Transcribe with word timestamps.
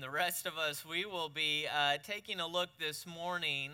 the 0.00 0.10
rest 0.10 0.46
of 0.46 0.56
us, 0.56 0.84
we 0.84 1.04
will 1.04 1.28
be 1.28 1.66
uh, 1.66 1.98
taking 2.02 2.40
a 2.40 2.46
look 2.46 2.70
this 2.78 3.06
morning 3.06 3.70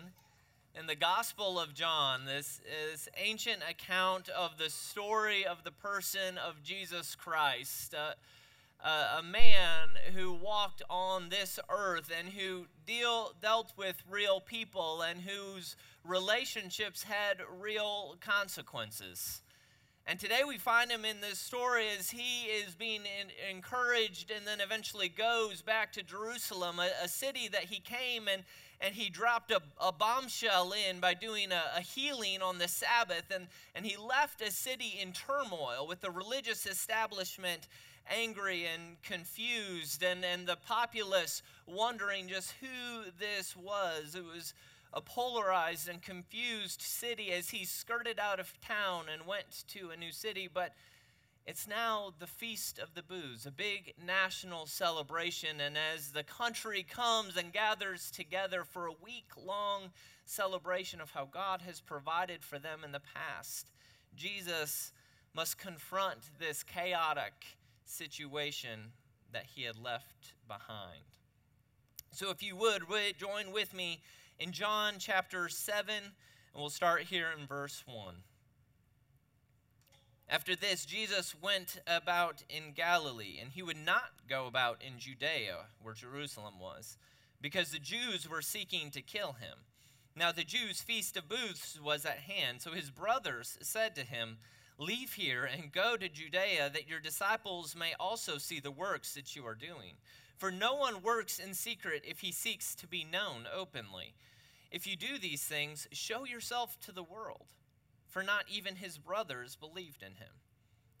in 0.77 0.85
the 0.85 0.95
Gospel 0.95 1.57
of 1.57 1.73
John, 1.73 2.25
this, 2.25 2.59
this 2.91 3.07
ancient 3.15 3.61
account 3.69 4.27
of 4.29 4.57
the 4.57 4.69
story 4.69 5.45
of 5.45 5.63
the 5.63 5.71
person 5.71 6.37
of 6.37 6.61
Jesus 6.63 7.15
Christ. 7.15 7.95
Uh, 7.95 8.11
uh, 8.83 9.19
a 9.19 9.23
man 9.23 9.89
who 10.13 10.33
walked 10.33 10.81
on 10.89 11.29
this 11.29 11.59
earth 11.69 12.11
and 12.17 12.29
who 12.29 12.65
deal, 12.85 13.33
dealt 13.41 13.71
with 13.77 14.03
real 14.09 14.41
people 14.41 15.01
and 15.01 15.21
whose 15.21 15.77
relationships 16.03 17.03
had 17.03 17.37
real 17.59 18.17
consequences. 18.19 19.41
And 20.09 20.17
today 20.17 20.43
we 20.47 20.57
find 20.57 20.89
him 20.89 21.03
in 21.03 21.19
this 21.19 21.37
story 21.37 21.87
as 21.99 22.09
he 22.09 22.43
is 22.45 22.73
being 22.75 23.01
in, 23.01 23.53
encouraged 23.53 24.31
and 24.31 24.47
then 24.47 24.61
eventually 24.61 25.09
goes 25.09 25.61
back 25.61 25.91
to 25.93 26.01
Jerusalem, 26.01 26.79
a, 26.79 26.87
a 27.03 27.09
city 27.09 27.49
that 27.49 27.65
he 27.65 27.81
came 27.81 28.29
and, 28.29 28.43
and 28.79 28.95
he 28.95 29.09
dropped 29.09 29.51
a, 29.51 29.61
a 29.81 29.91
bombshell 29.91 30.73
in 30.89 31.01
by 31.01 31.13
doing 31.13 31.51
a, 31.51 31.61
a, 31.75 31.81
healing 31.81 32.41
on 32.41 32.57
the 32.57 32.69
Sabbath. 32.69 33.25
And, 33.35 33.47
and 33.75 33.85
he 33.85 33.97
left 33.97 34.41
a 34.41 34.49
city 34.49 34.97
in 35.01 35.11
turmoil 35.11 35.85
with 35.85 35.99
the 35.99 36.09
religious 36.09 36.65
establishment 36.65 37.67
angry 38.09 38.65
and 38.65 39.01
confused 39.03 40.03
and, 40.03 40.23
and 40.23 40.47
the 40.47 40.55
populace 40.55 41.41
wondering 41.65 42.29
just 42.29 42.53
who 42.61 43.11
this 43.19 43.57
was. 43.57 44.15
It 44.15 44.23
was 44.23 44.53
a 44.97 45.01
polarized 45.01 45.87
and 45.87 46.01
confused 46.01 46.81
city 46.81 47.31
as 47.31 47.51
he 47.51 47.63
skirted 47.63 48.19
out 48.19 48.39
of 48.39 48.59
town 48.61 49.05
and 49.13 49.27
went 49.27 49.63
to 49.67 49.91
a 49.91 49.95
new 49.95 50.11
city, 50.11 50.49
but 50.51 50.73
it's 51.45 51.67
now 51.67 52.11
the 52.17 52.25
Feast 52.25 52.79
of 52.79 52.95
the 52.95 53.03
Booths, 53.03 53.45
a 53.45 53.51
big 53.51 53.93
national 54.03 54.65
celebration. 54.65 55.61
And 55.61 55.77
as 55.77 56.11
the 56.11 56.23
country 56.23 56.81
comes 56.81 57.37
and 57.37 57.53
gathers 57.53 58.09
together 58.09 58.63
for 58.63 58.87
a 58.87 59.03
week 59.03 59.29
long 59.45 59.91
celebration 60.25 60.99
of 60.99 61.11
how 61.11 61.25
God 61.25 61.61
has 61.61 61.79
provided 61.79 62.43
for 62.43 62.57
them 62.57 62.79
in 62.83 62.91
the 62.91 63.01
past, 63.13 63.69
Jesus 64.15 64.91
must 65.35 65.59
confront 65.59 66.17
this 66.39 66.63
chaotic 66.63 67.45
situation 67.85 68.93
that 69.31 69.45
he 69.45 69.61
had 69.61 69.77
left 69.77 70.33
behind. 70.47 71.03
So, 72.11 72.31
if 72.31 72.41
you 72.41 72.55
would, 72.55 72.81
join 73.19 73.51
with 73.51 73.75
me 73.75 74.01
in 74.39 74.51
John 74.51 74.95
chapter 74.99 75.49
7, 75.49 75.93
and 75.95 76.13
we'll 76.55 76.69
start 76.69 77.03
here 77.03 77.29
in 77.37 77.47
verse 77.47 77.83
1. 77.87 78.15
After 80.29 80.55
this, 80.55 80.85
Jesus 80.85 81.33
went 81.41 81.79
about 81.87 82.43
in 82.49 82.73
Galilee, 82.75 83.39
and 83.41 83.51
he 83.51 83.63
would 83.63 83.77
not 83.77 84.11
go 84.29 84.45
about 84.45 84.81
in 84.85 84.99
Judea, 84.99 85.67
where 85.81 85.93
Jerusalem 85.93 86.59
was, 86.59 86.97
because 87.41 87.71
the 87.71 87.79
Jews 87.79 88.29
were 88.29 88.41
seeking 88.41 88.91
to 88.91 89.01
kill 89.01 89.33
him. 89.33 89.59
Now, 90.15 90.31
the 90.31 90.43
Jews' 90.43 90.81
feast 90.81 91.15
of 91.15 91.29
booths 91.29 91.79
was 91.81 92.05
at 92.05 92.19
hand, 92.19 92.61
so 92.61 92.71
his 92.71 92.89
brothers 92.89 93.57
said 93.61 93.95
to 93.95 94.03
him, 94.03 94.37
Leave 94.79 95.13
here 95.13 95.45
and 95.45 95.71
go 95.71 95.97
to 95.97 96.09
Judea, 96.09 96.69
that 96.71 96.87
your 96.87 96.99
disciples 96.99 97.75
may 97.75 97.93
also 97.99 98.37
see 98.37 98.59
the 98.59 98.69
works 98.69 99.15
that 99.15 99.35
you 99.35 99.45
are 99.45 99.55
doing. 99.55 99.93
For 100.37 100.51
no 100.51 100.75
one 100.75 101.01
works 101.01 101.39
in 101.39 101.55
secret 101.55 102.03
if 102.07 102.19
he 102.19 102.31
seeks 102.31 102.75
to 102.75 102.87
be 102.87 103.03
known 103.03 103.47
openly. 103.51 104.13
If 104.71 104.85
you 104.85 104.95
do 104.95 105.17
these 105.17 105.43
things, 105.43 105.87
show 105.91 106.25
yourself 106.25 106.79
to 106.81 106.91
the 106.91 107.03
world. 107.03 107.47
For 108.07 108.21
not 108.21 108.45
even 108.47 108.75
his 108.75 108.97
brothers 108.97 109.55
believed 109.55 110.03
in 110.03 110.15
him. 110.15 110.29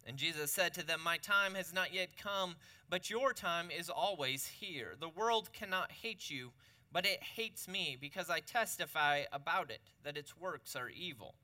And 0.07 0.17
Jesus 0.17 0.51
said 0.51 0.73
to 0.73 0.85
them, 0.85 1.01
My 1.03 1.17
time 1.17 1.53
has 1.55 1.73
not 1.73 1.93
yet 1.93 2.17
come, 2.17 2.55
but 2.89 3.09
your 3.09 3.33
time 3.33 3.69
is 3.69 3.89
always 3.89 4.47
here. 4.47 4.95
The 4.99 5.09
world 5.09 5.51
cannot 5.53 5.91
hate 5.91 6.29
you, 6.29 6.51
but 6.91 7.05
it 7.05 7.21
hates 7.21 7.67
me 7.67 7.97
because 7.99 8.29
I 8.29 8.39
testify 8.39 9.23
about 9.31 9.69
it 9.69 9.81
that 10.03 10.17
its 10.17 10.37
works 10.37 10.75
are 10.75 10.89
evil. 10.89 11.35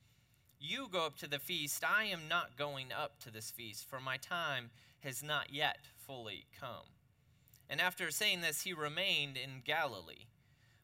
You 0.60 0.88
go 0.90 1.06
up 1.06 1.18
to 1.18 1.28
the 1.28 1.40
feast. 1.40 1.84
I 1.84 2.06
am 2.06 2.30
not 2.30 2.58
going 2.58 2.88
up 2.94 3.20
to 3.20 3.32
this 3.32 3.52
feast, 3.52 3.86
for 3.88 4.00
my 4.00 4.16
time 4.16 4.72
has 5.02 5.22
not 5.22 5.54
yet 5.54 5.80
fully 6.08 6.46
come. 6.58 6.86
And 7.70 7.82
after 7.82 8.12
saying 8.12 8.42
this, 8.42 8.62
he 8.62 8.74
remained 8.74 9.38
in 9.38 9.62
Galilee. 9.64 10.26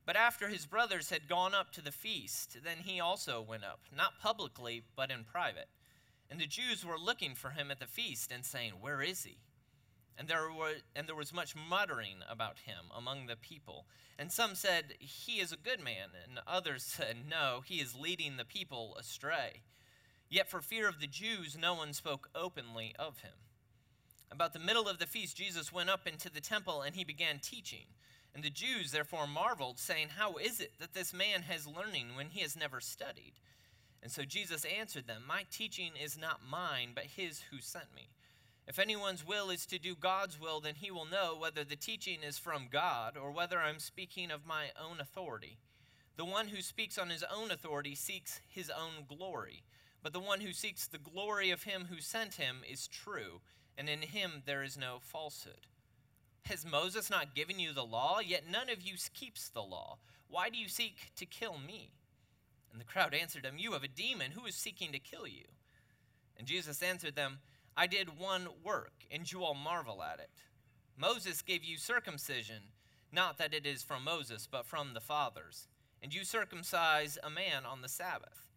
But 0.06 0.16
after 0.16 0.47
his 0.47 0.66
brothers 0.66 1.12
had 1.12 1.28
gone 1.28 1.53
up 1.53 1.72
to 1.73 1.81
the 1.81 1.91
feast, 1.91 2.57
then 2.63 2.78
he 2.79 3.00
also 3.00 3.41
went 3.41 3.63
up, 3.63 3.81
not 3.95 4.19
publicly, 4.19 4.81
but 4.95 5.12
in 5.12 5.23
private. 5.23 5.67
And 6.31 6.40
the 6.40 6.47
Jews 6.47 6.85
were 6.85 6.97
looking 6.97 7.35
for 7.35 7.51
him 7.51 7.69
at 7.69 7.79
the 7.79 7.85
feast 7.85 8.31
and 8.31 8.45
saying, 8.45 8.73
Where 8.81 9.01
is 9.01 9.23
he? 9.23 9.38
And 10.17 10.28
there, 10.28 10.51
were, 10.51 10.73
and 10.95 11.07
there 11.07 11.16
was 11.16 11.34
much 11.34 11.56
muttering 11.56 12.17
about 12.29 12.59
him 12.59 12.85
among 12.96 13.28
the 13.28 13.35
people. 13.35 13.85
And 14.17 14.31
some 14.31 14.56
said, 14.56 14.96
He 15.00 15.40
is 15.40 15.51
a 15.51 15.57
good 15.57 15.79
man. 15.79 16.09
And 16.28 16.40
others 16.46 16.84
said, 16.97 17.17
No, 17.29 17.61
he 17.66 17.75
is 17.75 17.96
leading 17.96 18.38
the 18.38 18.46
people 18.46 18.96
astray. 19.00 19.61
Yet 20.29 20.50
for 20.50 20.61
fear 20.61 20.88
of 20.88 21.00
the 21.00 21.07
Jews, 21.07 21.57
no 21.59 21.73
one 21.73 21.94
spoke 21.94 22.29
openly 22.35 22.96
of 23.00 23.19
him. 23.19 23.34
About 24.31 24.53
the 24.53 24.59
middle 24.59 24.88
of 24.88 25.00
the 25.00 25.07
feast, 25.07 25.38
Jesus 25.38 25.73
went 25.73 25.90
up 25.90 26.07
into 26.07 26.31
the 26.31 26.41
temple 26.41 26.81
and 26.81 26.95
he 26.95 27.03
began 27.03 27.40
teaching. 27.40 27.85
And 28.34 28.44
the 28.44 28.50
Jews 28.50 28.91
therefore 28.91 29.28
marveled, 29.28 29.79
saying, 29.79 30.09
How 30.17 30.35
is 30.35 30.59
it 30.59 30.73
that 30.79 30.94
this 30.94 31.13
man 31.13 31.41
has 31.44 31.67
learning 31.67 32.16
when 32.16 32.29
he 32.29 32.41
has 32.41 32.56
never 32.56 32.79
studied? 32.79 33.34
And 34.01 34.12
so 34.12 34.23
Jesus 34.23 34.66
answered 34.66 35.07
them, 35.07 35.23
My 35.28 35.45
teaching 35.51 35.91
is 36.01 36.17
not 36.17 36.47
mine, 36.47 36.90
but 36.94 37.06
his 37.06 37.41
who 37.51 37.59
sent 37.59 37.94
me. 37.95 38.09
If 38.67 38.78
anyone's 38.78 39.25
will 39.25 39.50
is 39.50 39.66
to 39.66 39.79
do 39.79 39.95
God's 39.95 40.40
will, 40.40 40.61
then 40.61 40.75
he 40.75 40.91
will 40.91 41.06
know 41.06 41.35
whether 41.35 41.63
the 41.63 41.75
teaching 41.75 42.19
is 42.22 42.38
from 42.38 42.67
God 42.72 43.17
or 43.17 43.31
whether 43.31 43.59
I'm 43.59 43.79
speaking 43.79 44.29
of 44.29 44.46
my 44.46 44.67
own 44.79 45.00
authority. 45.00 45.57
The 46.17 46.25
one 46.25 46.50
who 46.50 46.61
speaks 46.61 46.97
on 47.00 47.09
his 47.09 47.23
own 47.23 47.50
authority 47.50 47.96
seeks 47.96 48.41
his 48.47 48.69
own 48.69 49.06
glory, 49.07 49.63
but 50.03 50.13
the 50.13 50.19
one 50.19 50.41
who 50.41 50.53
seeks 50.53 50.85
the 50.85 51.00
glory 51.00 51.50
of 51.50 51.63
him 51.63 51.88
who 51.90 52.00
sent 52.00 52.35
him 52.35 52.57
is 52.69 52.88
true 52.88 53.41
and 53.79 53.88
in 53.88 54.01
him 54.01 54.44
there 54.45 54.62
is 54.62 54.78
no 54.78 54.97
falsehood. 55.00 55.66
Has 56.44 56.66
Moses 56.66 57.09
not 57.09 57.34
given 57.34 57.59
you 57.59 57.73
the 57.73 57.85
law? 57.85 58.19
Yet 58.19 58.44
none 58.51 58.69
of 58.69 58.81
you 58.81 58.95
keeps 59.13 59.50
the 59.50 59.62
law. 59.62 59.97
Why 60.28 60.50
do 60.50 60.57
you 60.57 60.67
seek 60.67 61.12
to 61.16 61.25
kill 61.25 61.57
me? 61.57 61.91
And 62.72 62.79
the 62.79 62.85
crowd 62.85 63.13
answered 63.13 63.45
him, 63.45 63.56
You 63.57 63.72
have 63.72 63.84
a 63.84 63.88
demon. 63.88 64.31
Who 64.31 64.45
is 64.45 64.56
seeking 64.56 64.91
to 64.91 65.00
kill 65.00 65.25
you? 65.25 65.45
And 66.38 66.45
Jesus 66.45 66.84
answered 66.84 67.16
them, 67.16 67.40
I 67.78 67.88
did 67.88 68.19
one 68.19 68.47
work, 68.63 68.91
and 69.09 69.31
you 69.31 69.44
all 69.44 69.53
marvel 69.53 70.03
at 70.03 70.19
it. 70.19 70.29
Moses 70.97 71.41
gave 71.41 71.63
you 71.63 71.78
circumcision, 71.78 72.73
not 73.11 73.38
that 73.38 73.53
it 73.53 73.66
is 73.66 73.84
from 73.84 74.03
Moses, 74.03 74.47
but 74.51 74.66
from 74.66 74.94
the 74.94 75.00
fathers. 75.00 75.67
And 76.03 76.13
you 76.13 76.25
circumcise 76.25 77.17
a 77.23 77.29
man 77.29 77.66
on 77.66 77.81
the 77.81 77.90
Sabbath. 77.90 78.49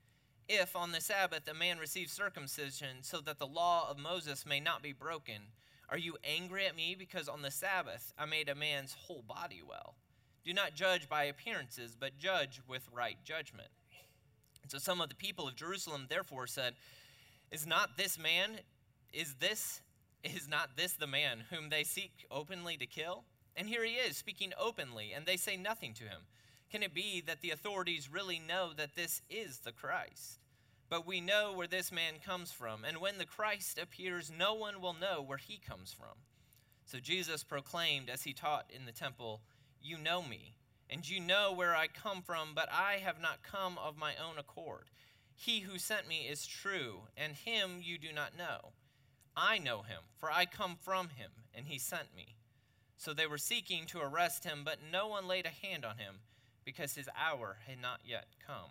If 0.49 0.77
on 0.77 0.93
the 0.93 1.01
Sabbath 1.01 1.49
a 1.49 1.55
man 1.55 1.79
receives 1.79 2.13
circumcision 2.13 2.99
so 3.03 3.21
that 3.21 3.39
the 3.39 3.47
law 3.47 3.89
of 3.91 3.99
Moses 3.99 4.45
may 4.45 4.61
not 4.61 4.83
be 4.83 4.93
broken, 4.93 5.43
are 5.89 5.99
you 5.99 6.17
angry 6.25 6.67
at 6.67 6.77
me 6.77 6.97
because 6.99 7.29
on 7.29 7.43
the 7.43 7.51
Sabbath 7.51 8.13
I 8.19 8.27
made 8.27 8.49
a 8.49 8.55
man's 8.55 8.95
whole 8.95 9.23
body 9.27 9.63
well? 9.67 9.95
Do 10.45 10.53
not 10.53 10.75
judge 10.75 11.09
by 11.09 11.25
appearances, 11.25 11.97
but 11.99 12.19
judge 12.19 12.61
with 12.67 12.89
right 12.93 13.17
judgment. 13.25 13.69
And 14.63 14.71
so 14.71 14.79
some 14.79 15.01
of 15.01 15.09
the 15.09 15.15
people 15.15 15.47
of 15.47 15.55
Jerusalem 15.55 16.07
therefore 16.09 16.47
said, 16.47 16.75
Is 17.51 17.67
not 17.67 17.97
this 17.97 18.19
man, 18.19 18.61
is 19.13 19.35
this, 19.35 19.81
is 20.25 20.49
not 20.49 20.77
this 20.77 20.95
the 20.95 21.07
man 21.07 21.45
whom 21.51 21.69
they 21.69 21.85
seek 21.85 22.27
openly 22.31 22.77
to 22.77 22.87
kill? 22.87 23.25
And 23.57 23.69
here 23.69 23.85
he 23.85 23.93
is, 23.93 24.17
speaking 24.17 24.53
openly, 24.59 25.13
and 25.15 25.27
they 25.27 25.37
say 25.37 25.57
nothing 25.57 25.93
to 25.95 26.05
him. 26.05 26.23
Can 26.73 26.83
it 26.83 26.95
be 26.95 27.21
that 27.27 27.43
the 27.43 27.51
authorities 27.51 28.09
really 28.11 28.39
know 28.39 28.71
that 28.75 28.97
this 28.97 29.21
is 29.29 29.59
the 29.59 29.73
Christ? 29.73 30.39
But 30.89 31.07
we 31.07 31.21
know 31.21 31.53
where 31.53 31.67
this 31.67 31.93
man 31.93 32.15
comes 32.25 32.51
from, 32.51 32.87
and 32.87 32.97
when 32.97 33.19
the 33.19 33.27
Christ 33.27 33.79
appears, 33.79 34.33
no 34.35 34.55
one 34.55 34.81
will 34.81 34.95
know 34.95 35.21
where 35.21 35.37
he 35.37 35.59
comes 35.59 35.93
from. 35.93 36.17
So 36.87 36.99
Jesus 36.99 37.45
proclaimed 37.45 38.09
as 38.09 38.23
he 38.23 38.33
taught 38.33 38.71
in 38.75 38.87
the 38.87 38.93
temple, 38.93 39.43
You 39.83 39.99
know 39.99 40.23
me, 40.23 40.57
and 40.89 41.07
you 41.07 41.21
know 41.21 41.53
where 41.53 41.77
I 41.77 41.89
come 41.89 42.23
from, 42.23 42.55
but 42.55 42.71
I 42.73 43.03
have 43.05 43.21
not 43.21 43.43
come 43.43 43.77
of 43.77 43.99
my 43.99 44.15
own 44.17 44.39
accord. 44.39 44.87
He 45.35 45.61
who 45.61 45.77
sent 45.77 46.09
me 46.09 46.27
is 46.27 46.47
true, 46.47 47.01
and 47.19 47.35
him 47.35 47.81
you 47.83 47.99
do 47.99 48.15
not 48.15 48.37
know. 48.37 48.73
I 49.37 49.59
know 49.59 49.83
him, 49.83 50.01
for 50.17 50.33
I 50.33 50.47
come 50.47 50.77
from 50.81 51.11
him, 51.11 51.33
and 51.55 51.67
he 51.67 51.79
sent 51.79 52.17
me. 52.17 52.37
So 52.97 53.13
they 53.13 53.27
were 53.27 53.37
seeking 53.37 53.85
to 53.89 54.01
arrest 54.01 54.45
him, 54.45 54.63
but 54.65 54.79
no 54.91 55.07
one 55.07 55.29
laid 55.29 55.45
a 55.45 55.67
hand 55.67 55.85
on 55.85 55.99
him 55.99 56.21
because 56.65 56.95
his 56.95 57.09
hour 57.17 57.59
had 57.67 57.81
not 57.81 58.01
yet 58.05 58.27
come. 58.47 58.71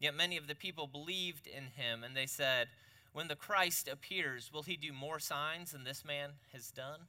Yet 0.00 0.14
many 0.14 0.36
of 0.36 0.46
the 0.46 0.54
people 0.54 0.86
believed 0.86 1.46
in 1.46 1.64
him, 1.76 2.04
and 2.04 2.16
they 2.16 2.26
said, 2.26 2.68
When 3.12 3.28
the 3.28 3.36
Christ 3.36 3.88
appears, 3.88 4.50
will 4.52 4.62
he 4.62 4.76
do 4.76 4.92
more 4.92 5.18
signs 5.18 5.72
than 5.72 5.84
this 5.84 6.04
man 6.04 6.30
has 6.52 6.70
done? 6.70 7.00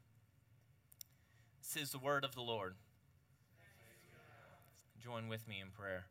This 1.61 1.83
is 1.83 1.91
the 1.91 1.99
word 1.99 2.23
of 2.23 2.35
the 2.35 2.41
Lord. 2.41 2.75
Join 5.03 5.27
with 5.27 5.47
me 5.47 5.59
in 5.61 5.71
prayer. 5.71 6.05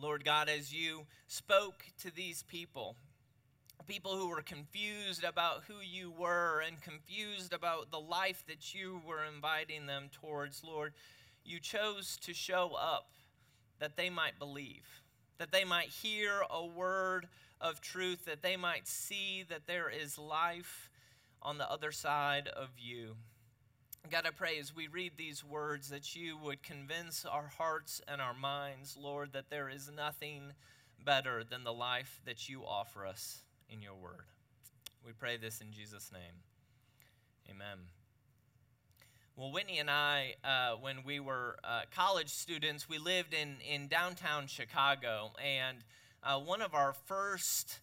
Lord 0.00 0.24
God, 0.24 0.48
as 0.48 0.72
you 0.72 1.06
spoke 1.28 1.84
to 2.02 2.14
these 2.14 2.42
people, 2.42 2.96
people 3.86 4.16
who 4.16 4.28
were 4.28 4.42
confused 4.42 5.24
about 5.24 5.64
who 5.68 5.74
you 5.82 6.10
were 6.10 6.62
and 6.66 6.80
confused 6.80 7.52
about 7.52 7.90
the 7.90 8.00
life 8.00 8.42
that 8.48 8.74
you 8.74 9.00
were 9.06 9.24
inviting 9.24 9.86
them 9.86 10.08
towards, 10.10 10.64
Lord, 10.64 10.94
you 11.44 11.60
chose 11.60 12.16
to 12.22 12.32
show 12.32 12.72
up 12.80 13.10
that 13.80 13.96
they 13.96 14.08
might 14.08 14.38
believe, 14.38 15.02
that 15.38 15.52
they 15.52 15.64
might 15.64 15.88
hear 15.88 16.42
a 16.50 16.64
word 16.64 17.28
of 17.60 17.80
truth, 17.80 18.24
that 18.24 18.42
they 18.42 18.56
might 18.56 18.88
see 18.88 19.44
that 19.48 19.66
there 19.66 19.90
is 19.90 20.18
life 20.18 20.88
on 21.42 21.58
the 21.58 21.70
other 21.70 21.92
side 21.92 22.48
of 22.48 22.70
you. 22.78 23.16
God, 24.10 24.26
I 24.26 24.30
pray 24.30 24.58
as 24.58 24.74
we 24.74 24.86
read 24.86 25.12
these 25.16 25.44
words 25.44 25.90
that 25.90 26.16
you 26.16 26.38
would 26.38 26.62
convince 26.62 27.24
our 27.24 27.50
hearts 27.58 28.00
and 28.08 28.20
our 28.20 28.34
minds, 28.34 28.96
Lord, 29.00 29.32
that 29.32 29.50
there 29.50 29.68
is 29.68 29.90
nothing 29.94 30.52
better 31.04 31.42
than 31.44 31.64
the 31.64 31.72
life 31.72 32.20
that 32.24 32.48
you 32.48 32.62
offer 32.64 33.06
us 33.06 33.42
in 33.74 33.82
your 33.82 33.94
word. 33.94 34.26
We 35.04 35.12
pray 35.12 35.36
this 35.36 35.60
in 35.60 35.72
Jesus' 35.72 36.12
name. 36.12 36.22
Amen. 37.50 37.78
Well, 39.36 39.50
Whitney 39.50 39.80
and 39.80 39.90
I, 39.90 40.34
uh, 40.44 40.76
when 40.80 40.98
we 41.04 41.18
were 41.18 41.56
uh, 41.64 41.80
college 41.92 42.28
students, 42.28 42.88
we 42.88 42.98
lived 42.98 43.34
in, 43.34 43.56
in 43.68 43.88
downtown 43.88 44.46
Chicago. 44.46 45.32
And 45.44 45.78
uh, 46.22 46.38
one 46.38 46.62
of 46.62 46.72
our 46.72 46.92
first 46.92 47.80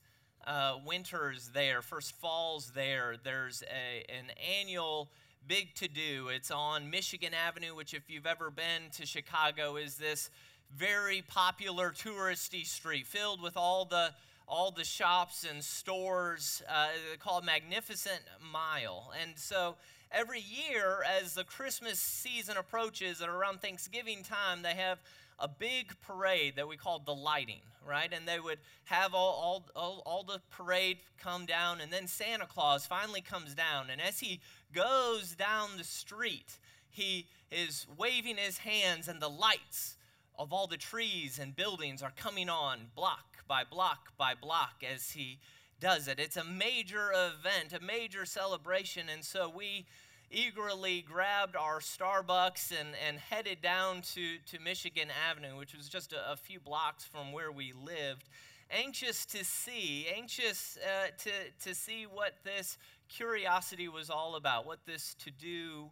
uh, 0.47 0.77
winters 0.85 1.49
there, 1.53 1.81
first 1.81 2.15
falls 2.15 2.71
there, 2.73 3.17
there's 3.21 3.61
a, 3.63 4.09
an 4.09 4.31
annual 4.61 5.09
big 5.45 5.75
to 5.75 5.89
do. 5.89 6.29
It's 6.29 6.51
on 6.51 6.89
Michigan 6.89 7.33
Avenue, 7.33 7.75
which, 7.75 7.93
if 7.93 8.09
you've 8.09 8.25
ever 8.25 8.49
been 8.49 8.89
to 8.93 9.05
Chicago, 9.05 9.75
is 9.75 9.95
this 9.95 10.29
very 10.73 11.21
popular 11.27 11.91
touristy 11.91 12.65
street 12.65 13.05
filled 13.05 13.41
with 13.41 13.57
all 13.57 13.83
the 13.83 14.11
all 14.51 14.69
the 14.69 14.83
shops 14.83 15.48
and 15.50 15.63
stores 15.63 16.62
uh, 16.69 16.89
called 17.19 17.45
Magnificent 17.45 18.19
Mile. 18.51 19.13
And 19.21 19.31
so 19.38 19.75
every 20.12 20.42
year, 20.42 21.06
as 21.21 21.36
the 21.36 21.45
Christmas 21.45 22.00
season 22.00 22.57
approaches, 22.57 23.21
and 23.21 23.30
around 23.30 23.62
Thanksgiving 23.62 24.24
time, 24.24 24.62
they 24.62 24.74
have 24.74 25.00
a 25.39 25.48
big 25.48 25.94
parade 26.01 26.57
that 26.57 26.68
we 26.68 26.75
called 26.75 27.06
the 27.06 27.15
lighting, 27.15 27.62
right? 27.88 28.12
And 28.13 28.27
they 28.27 28.42
would 28.42 28.59
have 28.83 29.13
all, 29.13 29.31
all, 29.42 29.65
all, 29.74 30.03
all, 30.06 30.24
the 30.24 30.42
parade 30.51 30.98
come 31.18 31.45
down, 31.45 31.80
and 31.80 31.92
then 31.92 32.06
Santa 32.06 32.45
Claus 32.45 32.86
finally 32.86 33.21
comes 33.21 33.56
down. 33.56 33.89
And 33.89 34.01
as 34.01 34.19
he 34.19 34.42
goes 34.74 35.33
down 35.33 35.69
the 35.77 35.86
street, 35.86 36.59
he 36.89 37.25
is 37.51 37.88
waving 37.98 38.36
his 38.36 38.57
hands, 38.57 39.07
and 39.07 39.21
the 39.21 39.30
lights 39.30 39.95
of 40.38 40.51
all 40.51 40.68
the 40.68 40.77
trees 40.77 41.39
and 41.39 41.56
buildings 41.56 42.03
are 42.03 42.12
coming 42.18 42.50
on 42.50 42.80
block 42.95 43.30
by 43.51 43.65
block 43.65 44.13
by 44.18 44.33
block 44.33 44.81
as 44.81 45.12
he 45.12 45.38
does 45.81 46.07
it. 46.07 46.21
It's 46.21 46.38
a 46.38 46.44
major 46.45 47.12
event, 47.12 47.74
a 47.74 47.83
major 47.86 48.25
celebration. 48.25 49.09
And 49.12 49.25
so 49.25 49.51
we 49.53 49.86
eagerly 50.31 51.01
grabbed 51.01 51.57
our 51.57 51.81
Starbucks 51.81 52.71
and, 52.71 52.92
and 53.06 53.18
headed 53.18 53.62
down 53.62 54.03
to, 54.13 54.38
to 54.45 54.59
Michigan 54.63 55.09
Avenue, 55.30 55.57
which 55.57 55.75
was 55.75 55.89
just 55.89 56.13
a, 56.13 56.31
a 56.31 56.38
few 56.38 56.62
blocks 56.62 57.03
from 57.03 57.33
where 57.33 57.51
we 57.51 57.74
lived, 57.74 58.30
anxious 58.71 59.25
to 59.25 59.44
see, 59.44 60.07
anxious 60.15 60.77
uh, 60.81 61.07
to, 61.18 61.31
to 61.68 61.75
see 61.75 62.06
what 62.06 62.36
this 62.45 62.77
curiosity 63.09 63.89
was 63.89 64.09
all 64.09 64.38
about, 64.38 64.65
what 64.65 64.80
this 64.86 65.13
to 65.15 65.30
do 65.30 65.89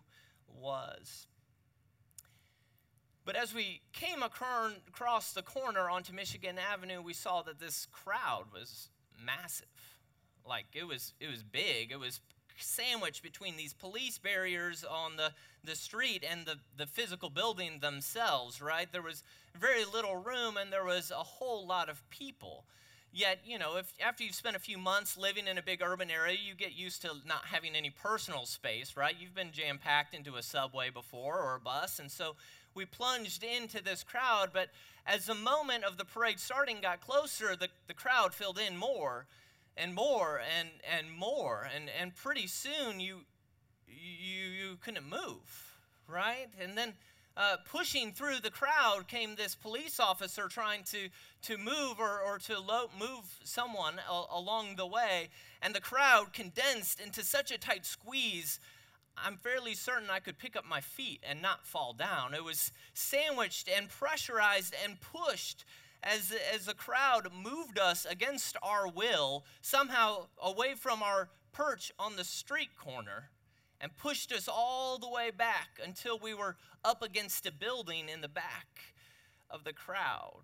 was. 0.61 1.27
But 3.29 3.35
as 3.35 3.53
we 3.53 3.81
came 3.93 4.23
across 4.23 5.33
the 5.33 5.43
corner 5.43 5.87
onto 5.87 6.11
Michigan 6.13 6.55
Avenue, 6.57 6.99
we 6.99 7.13
saw 7.13 7.43
that 7.43 7.59
this 7.59 7.85
crowd 7.91 8.45
was 8.51 8.89
massive. 9.23 9.67
Like 10.43 10.65
it 10.73 10.87
was, 10.87 11.13
it 11.19 11.29
was 11.29 11.43
big. 11.43 11.91
It 11.91 11.99
was 11.99 12.21
sandwiched 12.57 13.21
between 13.21 13.55
these 13.55 13.71
police 13.71 14.17
barriers 14.17 14.83
on 14.83 15.15
the, 15.17 15.33
the 15.63 15.75
street 15.75 16.25
and 16.27 16.47
the, 16.47 16.55
the 16.75 16.87
physical 16.87 17.29
building 17.29 17.77
themselves, 17.81 18.63
right? 18.63 18.91
There 18.91 19.03
was 19.03 19.23
very 19.55 19.85
little 19.85 20.15
room 20.15 20.57
and 20.57 20.73
there 20.73 20.85
was 20.85 21.11
a 21.11 21.17
whole 21.17 21.67
lot 21.67 21.87
of 21.87 22.01
people. 22.09 22.65
Yet, 23.11 23.39
you 23.45 23.59
know, 23.59 23.77
if 23.77 23.93
after 24.03 24.23
you've 24.23 24.35
spent 24.35 24.55
a 24.55 24.59
few 24.59 24.79
months 24.79 25.17
living 25.17 25.47
in 25.47 25.57
a 25.59 25.63
big 25.63 25.83
urban 25.83 26.09
area, 26.09 26.37
you 26.43 26.55
get 26.55 26.73
used 26.73 27.03
to 27.03 27.09
not 27.27 27.45
having 27.45 27.75
any 27.75 27.91
personal 27.91 28.45
space, 28.45 28.95
right? 28.97 29.15
You've 29.19 29.33
been 29.35 29.51
jam 29.51 29.79
packed 29.79 30.13
into 30.13 30.35
a 30.35 30.43
subway 30.43 30.89
before 30.89 31.39
or 31.39 31.55
a 31.55 31.59
bus, 31.59 31.99
and 31.99 32.11
so 32.11 32.35
we 32.79 32.85
plunged 32.85 33.43
into 33.43 33.83
this 33.83 34.05
crowd, 34.05 34.51
but 34.53 34.69
as 35.05 35.25
the 35.25 35.35
moment 35.35 35.83
of 35.83 35.97
the 35.97 36.05
parade 36.05 36.39
starting 36.39 36.77
got 36.81 37.01
closer, 37.01 37.57
the, 37.57 37.67
the 37.87 37.93
crowd 37.93 38.33
filled 38.33 38.57
in 38.57 38.77
more 38.77 39.25
and 39.75 39.93
more 39.93 40.39
and, 40.57 40.69
and 40.89 41.11
more. 41.11 41.67
And, 41.75 41.89
and 41.99 42.15
pretty 42.15 42.47
soon 42.47 43.01
you, 43.01 43.25
you, 43.85 44.49
you 44.49 44.77
couldn't 44.81 45.09
move, 45.09 45.75
right? 46.07 46.47
And 46.57 46.77
then 46.77 46.93
uh, 47.35 47.57
pushing 47.69 48.13
through 48.13 48.39
the 48.41 48.49
crowd 48.49 49.09
came 49.09 49.35
this 49.35 49.55
police 49.55 49.99
officer 49.99 50.47
trying 50.47 50.83
to, 50.83 51.09
to 51.41 51.57
move 51.57 51.99
or, 51.99 52.21
or 52.21 52.39
to 52.39 52.61
lo- 52.61 52.89
move 52.97 53.39
someone 53.43 53.95
a- 54.09 54.37
along 54.37 54.77
the 54.77 54.87
way. 54.87 55.27
And 55.61 55.75
the 55.75 55.81
crowd 55.81 56.31
condensed 56.31 57.01
into 57.01 57.25
such 57.25 57.51
a 57.51 57.57
tight 57.57 57.85
squeeze 57.85 58.61
I'm 59.23 59.37
fairly 59.37 59.73
certain 59.73 60.09
I 60.09 60.19
could 60.19 60.37
pick 60.37 60.55
up 60.55 60.65
my 60.65 60.81
feet 60.81 61.23
and 61.27 61.41
not 61.41 61.65
fall 61.65 61.93
down. 61.93 62.33
It 62.33 62.43
was 62.43 62.71
sandwiched 62.93 63.69
and 63.69 63.89
pressurized 63.89 64.75
and 64.83 64.99
pushed 64.99 65.65
as, 66.03 66.33
as 66.53 66.65
the 66.65 66.73
crowd 66.73 67.27
moved 67.33 67.77
us 67.77 68.05
against 68.05 68.55
our 68.63 68.87
will, 68.87 69.43
somehow 69.61 70.27
away 70.41 70.73
from 70.75 71.03
our 71.03 71.29
perch 71.51 71.91
on 71.99 72.15
the 72.15 72.23
street 72.23 72.75
corner, 72.77 73.29
and 73.81 73.95
pushed 73.97 74.31
us 74.31 74.47
all 74.47 74.97
the 74.97 75.09
way 75.09 75.31
back 75.31 75.79
until 75.83 76.17
we 76.17 76.33
were 76.33 76.55
up 76.83 77.01
against 77.01 77.45
a 77.45 77.51
building 77.51 78.09
in 78.09 78.21
the 78.21 78.29
back 78.29 78.79
of 79.49 79.63
the 79.63 79.73
crowd. 79.73 80.43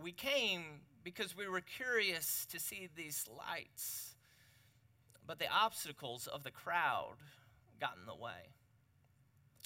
We 0.00 0.12
came 0.12 0.80
because 1.02 1.36
we 1.36 1.48
were 1.48 1.60
curious 1.60 2.46
to 2.50 2.58
see 2.58 2.88
these 2.94 3.26
lights, 3.28 4.14
but 5.26 5.38
the 5.38 5.50
obstacles 5.50 6.26
of 6.26 6.42
the 6.42 6.50
crowd 6.50 7.16
got 7.80 7.96
in 8.00 8.06
the 8.06 8.14
way. 8.14 8.50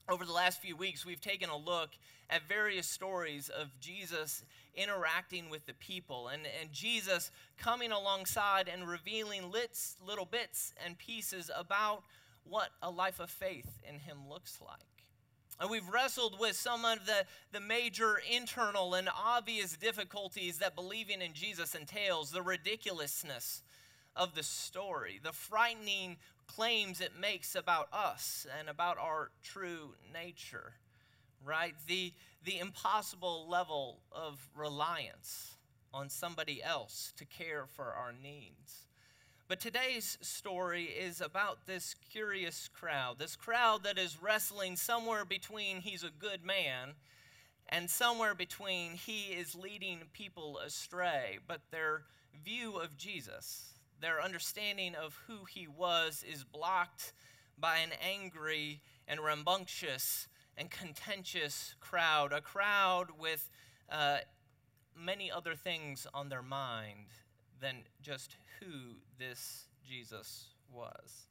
Over 0.08 0.24
the 0.24 0.32
last 0.32 0.60
few 0.60 0.74
weeks, 0.74 1.06
we've 1.06 1.20
taken 1.20 1.50
a 1.50 1.56
look 1.56 1.90
at 2.28 2.48
various 2.48 2.86
stories 2.86 3.48
of 3.48 3.68
Jesus 3.80 4.44
interacting 4.74 5.50
with 5.50 5.66
the 5.66 5.74
people 5.74 6.28
and, 6.28 6.42
and 6.60 6.72
Jesus 6.72 7.30
coming 7.58 7.92
alongside 7.92 8.68
and 8.68 8.88
revealing 8.88 9.50
lits, 9.50 9.96
little 10.04 10.24
bits 10.24 10.72
and 10.84 10.98
pieces 10.98 11.50
about 11.56 12.02
what 12.44 12.70
a 12.82 12.90
life 12.90 13.20
of 13.20 13.30
faith 13.30 13.80
in 13.88 14.00
Him 14.00 14.18
looks 14.28 14.58
like. 14.60 14.80
And 15.60 15.70
we've 15.70 15.88
wrestled 15.88 16.40
with 16.40 16.56
some 16.56 16.84
of 16.84 17.04
the, 17.04 17.26
the 17.52 17.60
major 17.60 18.20
internal 18.32 18.94
and 18.94 19.08
obvious 19.14 19.76
difficulties 19.76 20.58
that 20.58 20.74
believing 20.74 21.20
in 21.20 21.34
Jesus 21.34 21.74
entails 21.74 22.30
the 22.30 22.42
ridiculousness 22.42 23.62
of 24.16 24.34
the 24.34 24.42
story, 24.42 25.20
the 25.22 25.32
frightening 25.32 26.16
claims 26.56 27.00
it 27.00 27.12
makes 27.20 27.54
about 27.54 27.88
us 27.92 28.46
and 28.58 28.68
about 28.68 28.98
our 28.98 29.30
true 29.42 29.94
nature, 30.12 30.72
right? 31.44 31.74
The, 31.86 32.12
the 32.44 32.58
impossible 32.58 33.48
level 33.48 34.00
of 34.12 34.38
reliance 34.56 35.54
on 35.92 36.08
somebody 36.08 36.62
else 36.62 37.12
to 37.16 37.24
care 37.24 37.66
for 37.66 37.84
our 37.84 38.12
needs. 38.12 38.86
But 39.48 39.60
today's 39.60 40.16
story 40.20 40.84
is 40.84 41.20
about 41.20 41.66
this 41.66 41.94
curious 42.10 42.68
crowd, 42.72 43.18
this 43.18 43.34
crowd 43.34 43.82
that 43.82 43.98
is 43.98 44.22
wrestling 44.22 44.76
somewhere 44.76 45.24
between 45.24 45.80
he's 45.80 46.04
a 46.04 46.10
good 46.10 46.44
man 46.44 46.94
and 47.68 47.90
somewhere 47.90 48.34
between 48.34 48.92
he 48.92 49.32
is 49.32 49.54
leading 49.54 50.00
people 50.12 50.58
astray. 50.58 51.38
But 51.46 51.60
their 51.70 52.02
view 52.44 52.76
of 52.76 52.96
Jesus, 52.96 53.74
their 54.00 54.22
understanding 54.22 54.94
of 54.94 55.18
who 55.26 55.44
he 55.44 55.66
was 55.68 56.24
is 56.30 56.44
blocked 56.44 57.12
by 57.58 57.78
an 57.78 57.90
angry 58.02 58.80
and 59.06 59.20
rambunctious 59.20 60.28
and 60.56 60.70
contentious 60.70 61.74
crowd, 61.80 62.32
a 62.32 62.40
crowd 62.40 63.08
with 63.18 63.48
uh, 63.90 64.18
many 64.96 65.30
other 65.30 65.54
things 65.54 66.06
on 66.14 66.28
their 66.28 66.42
mind 66.42 67.06
than 67.60 67.76
just 68.02 68.36
who 68.60 68.96
this 69.18 69.64
Jesus 69.86 70.46
was. 70.72 71.26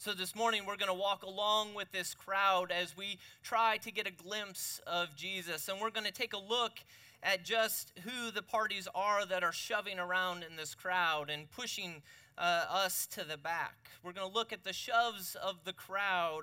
So, 0.00 0.12
this 0.12 0.36
morning, 0.36 0.62
we're 0.64 0.76
going 0.76 0.92
to 0.92 0.94
walk 0.94 1.24
along 1.24 1.74
with 1.74 1.90
this 1.90 2.14
crowd 2.14 2.70
as 2.70 2.96
we 2.96 3.18
try 3.42 3.78
to 3.78 3.90
get 3.90 4.06
a 4.06 4.12
glimpse 4.12 4.80
of 4.86 5.08
Jesus. 5.16 5.68
And 5.68 5.80
we're 5.80 5.90
going 5.90 6.06
to 6.06 6.12
take 6.12 6.34
a 6.34 6.38
look 6.38 6.78
at 7.22 7.44
just 7.44 7.92
who 8.04 8.30
the 8.30 8.42
parties 8.42 8.88
are 8.94 9.26
that 9.26 9.42
are 9.42 9.52
shoving 9.52 9.98
around 9.98 10.44
in 10.48 10.56
this 10.56 10.74
crowd 10.74 11.30
and 11.30 11.50
pushing 11.50 12.02
uh, 12.36 12.64
us 12.70 13.06
to 13.06 13.24
the 13.24 13.36
back. 13.36 13.90
We're 14.02 14.12
going 14.12 14.28
to 14.28 14.34
look 14.34 14.52
at 14.52 14.64
the 14.64 14.72
shoves 14.72 15.36
of 15.42 15.64
the 15.64 15.72
crowd. 15.72 16.42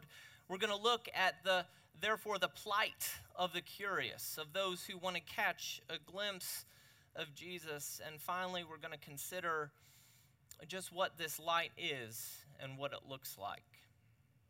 We're 0.50 0.58
going 0.58 0.76
to 0.76 0.82
look 0.82 1.08
at 1.16 1.44
the, 1.44 1.66
therefore, 2.02 2.38
the 2.38 2.50
plight 2.50 3.10
of 3.36 3.54
the 3.54 3.62
curious, 3.62 4.38
of 4.38 4.54
those 4.54 4.86
who 4.86 4.98
want 4.98 5.16
to 5.16 5.22
catch 5.22 5.82
a 5.90 5.96
glimpse 6.12 6.66
of 7.16 7.34
Jesus. 7.34 8.02
And 8.06 8.20
finally, 8.20 8.64
we're 8.70 8.78
going 8.78 8.98
to 8.98 9.06
consider 9.06 9.72
just 10.68 10.94
what 10.94 11.18
this 11.18 11.40
light 11.40 11.72
is 11.78 12.46
and 12.60 12.78
what 12.78 12.92
it 12.92 13.10
looks 13.10 13.38
like. 13.40 13.64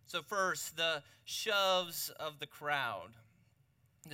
So, 0.08 0.22
first, 0.22 0.78
the 0.78 1.02
shoves 1.24 2.12
of 2.20 2.40
the 2.40 2.46
crowd. 2.46 3.10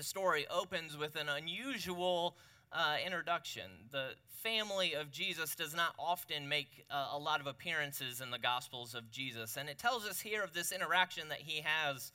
The 0.02 0.08
story 0.08 0.48
opens 0.50 0.98
with 0.98 1.16
an 1.16 1.30
unusual 1.30 2.36
uh, 2.74 2.96
introduction. 3.06 3.70
The 3.92 4.14
family 4.42 4.96
of 4.96 5.12
Jesus 5.12 5.54
does 5.54 5.76
not 5.76 5.94
often 6.00 6.50
make 6.50 6.88
uh, 6.90 7.10
a 7.14 7.20
lot 7.20 7.40
of 7.40 7.46
appearances 7.46 8.20
in 8.20 8.32
the 8.32 8.40
Gospels 8.40 8.96
of 8.96 9.12
Jesus. 9.12 9.58
And 9.58 9.70
it 9.70 9.78
tells 9.78 10.08
us 10.08 10.20
here 10.20 10.42
of 10.42 10.54
this 10.54 10.72
interaction 10.72 11.30
that 11.30 11.38
he 11.38 11.62
has 11.64 12.12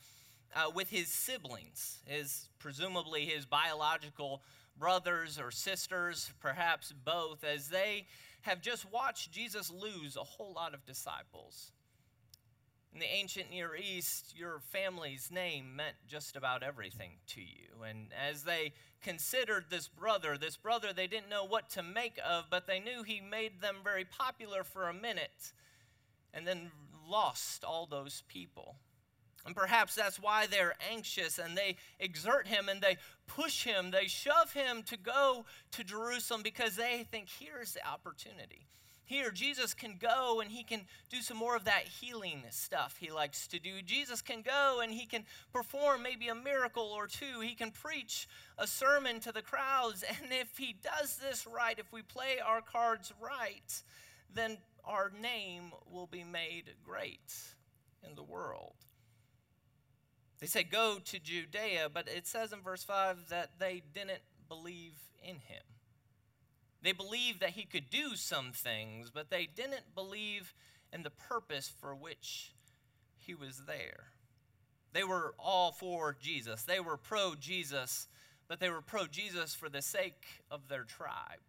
uh, 0.56 0.68
with 0.74 0.90
his 0.90 1.06
siblings, 1.06 2.00
his 2.06 2.48
presumably 2.58 3.24
his 3.24 3.46
biological 3.46 4.42
brothers 4.76 5.38
or 5.38 5.52
sisters, 5.52 6.32
perhaps 6.40 6.92
both, 7.04 7.44
as 7.44 7.68
they 7.68 8.06
have 8.40 8.60
just 8.60 8.90
watched 8.90 9.30
Jesus 9.30 9.70
lose 9.70 10.16
a 10.16 10.24
whole 10.24 10.52
lot 10.52 10.74
of 10.74 10.84
disciples. 10.86 11.70
In 12.96 13.00
the 13.00 13.14
ancient 13.14 13.50
Near 13.50 13.76
East, 13.76 14.32
your 14.34 14.58
family's 14.58 15.30
name 15.30 15.76
meant 15.76 15.96
just 16.08 16.34
about 16.34 16.62
everything 16.62 17.10
to 17.26 17.42
you. 17.42 17.82
And 17.86 18.06
as 18.26 18.42
they 18.44 18.72
considered 19.02 19.66
this 19.68 19.86
brother, 19.86 20.38
this 20.38 20.56
brother 20.56 20.94
they 20.94 21.06
didn't 21.06 21.28
know 21.28 21.44
what 21.44 21.68
to 21.72 21.82
make 21.82 22.18
of, 22.26 22.46
but 22.48 22.66
they 22.66 22.80
knew 22.80 23.02
he 23.02 23.20
made 23.20 23.60
them 23.60 23.80
very 23.84 24.06
popular 24.06 24.64
for 24.64 24.88
a 24.88 24.94
minute 24.94 25.52
and 26.32 26.46
then 26.46 26.70
lost 27.06 27.64
all 27.64 27.84
those 27.84 28.22
people. 28.28 28.76
And 29.44 29.54
perhaps 29.54 29.94
that's 29.94 30.18
why 30.18 30.46
they're 30.46 30.74
anxious 30.90 31.38
and 31.38 31.54
they 31.54 31.76
exert 32.00 32.46
him 32.46 32.70
and 32.70 32.80
they 32.80 32.96
push 33.26 33.64
him, 33.64 33.90
they 33.90 34.06
shove 34.06 34.54
him 34.54 34.82
to 34.84 34.96
go 34.96 35.44
to 35.72 35.84
Jerusalem 35.84 36.40
because 36.42 36.76
they 36.76 37.06
think 37.10 37.28
here's 37.28 37.74
the 37.74 37.86
opportunity 37.86 38.68
here, 39.06 39.30
Jesus 39.30 39.72
can 39.72 39.98
go 40.00 40.40
and 40.40 40.50
he 40.50 40.64
can 40.64 40.80
do 41.08 41.20
some 41.20 41.36
more 41.36 41.54
of 41.54 41.64
that 41.64 41.84
healing 41.84 42.42
stuff 42.50 42.96
he 42.98 43.12
likes 43.12 43.46
to 43.48 43.60
do. 43.60 43.80
Jesus 43.80 44.20
can 44.20 44.42
go 44.42 44.80
and 44.82 44.92
he 44.92 45.06
can 45.06 45.24
perform 45.52 46.02
maybe 46.02 46.26
a 46.26 46.34
miracle 46.34 46.92
or 46.92 47.06
two. 47.06 47.40
He 47.40 47.54
can 47.54 47.70
preach 47.70 48.26
a 48.58 48.66
sermon 48.66 49.20
to 49.20 49.32
the 49.32 49.42
crowds. 49.42 50.04
And 50.22 50.32
if 50.32 50.58
he 50.58 50.74
does 50.82 51.18
this 51.18 51.46
right, 51.46 51.78
if 51.78 51.92
we 51.92 52.02
play 52.02 52.38
our 52.44 52.60
cards 52.60 53.12
right, 53.20 53.82
then 54.34 54.58
our 54.84 55.12
name 55.22 55.70
will 55.88 56.08
be 56.08 56.24
made 56.24 56.64
great 56.84 57.32
in 58.08 58.16
the 58.16 58.24
world. 58.24 58.74
They 60.40 60.48
say, 60.48 60.64
Go 60.64 60.98
to 61.04 61.18
Judea, 61.20 61.90
but 61.94 62.08
it 62.08 62.26
says 62.26 62.52
in 62.52 62.60
verse 62.60 62.82
5 62.82 63.28
that 63.28 63.50
they 63.60 63.82
didn't 63.94 64.22
believe 64.48 64.94
in 65.22 65.36
him. 65.36 65.62
They 66.82 66.92
believed 66.92 67.40
that 67.40 67.50
he 67.50 67.64
could 67.64 67.90
do 67.90 68.14
some 68.14 68.52
things, 68.52 69.10
but 69.10 69.30
they 69.30 69.46
didn't 69.46 69.94
believe 69.94 70.54
in 70.92 71.02
the 71.02 71.10
purpose 71.10 71.72
for 71.80 71.94
which 71.94 72.52
he 73.16 73.34
was 73.34 73.62
there. 73.66 74.04
They 74.92 75.04
were 75.04 75.34
all 75.38 75.72
for 75.72 76.16
Jesus. 76.20 76.62
They 76.62 76.80
were 76.80 76.96
pro 76.96 77.34
Jesus, 77.34 78.08
but 78.48 78.60
they 78.60 78.70
were 78.70 78.80
pro 78.80 79.06
Jesus 79.06 79.54
for 79.54 79.68
the 79.68 79.82
sake 79.82 80.24
of 80.50 80.68
their 80.68 80.84
tribe. 80.84 81.40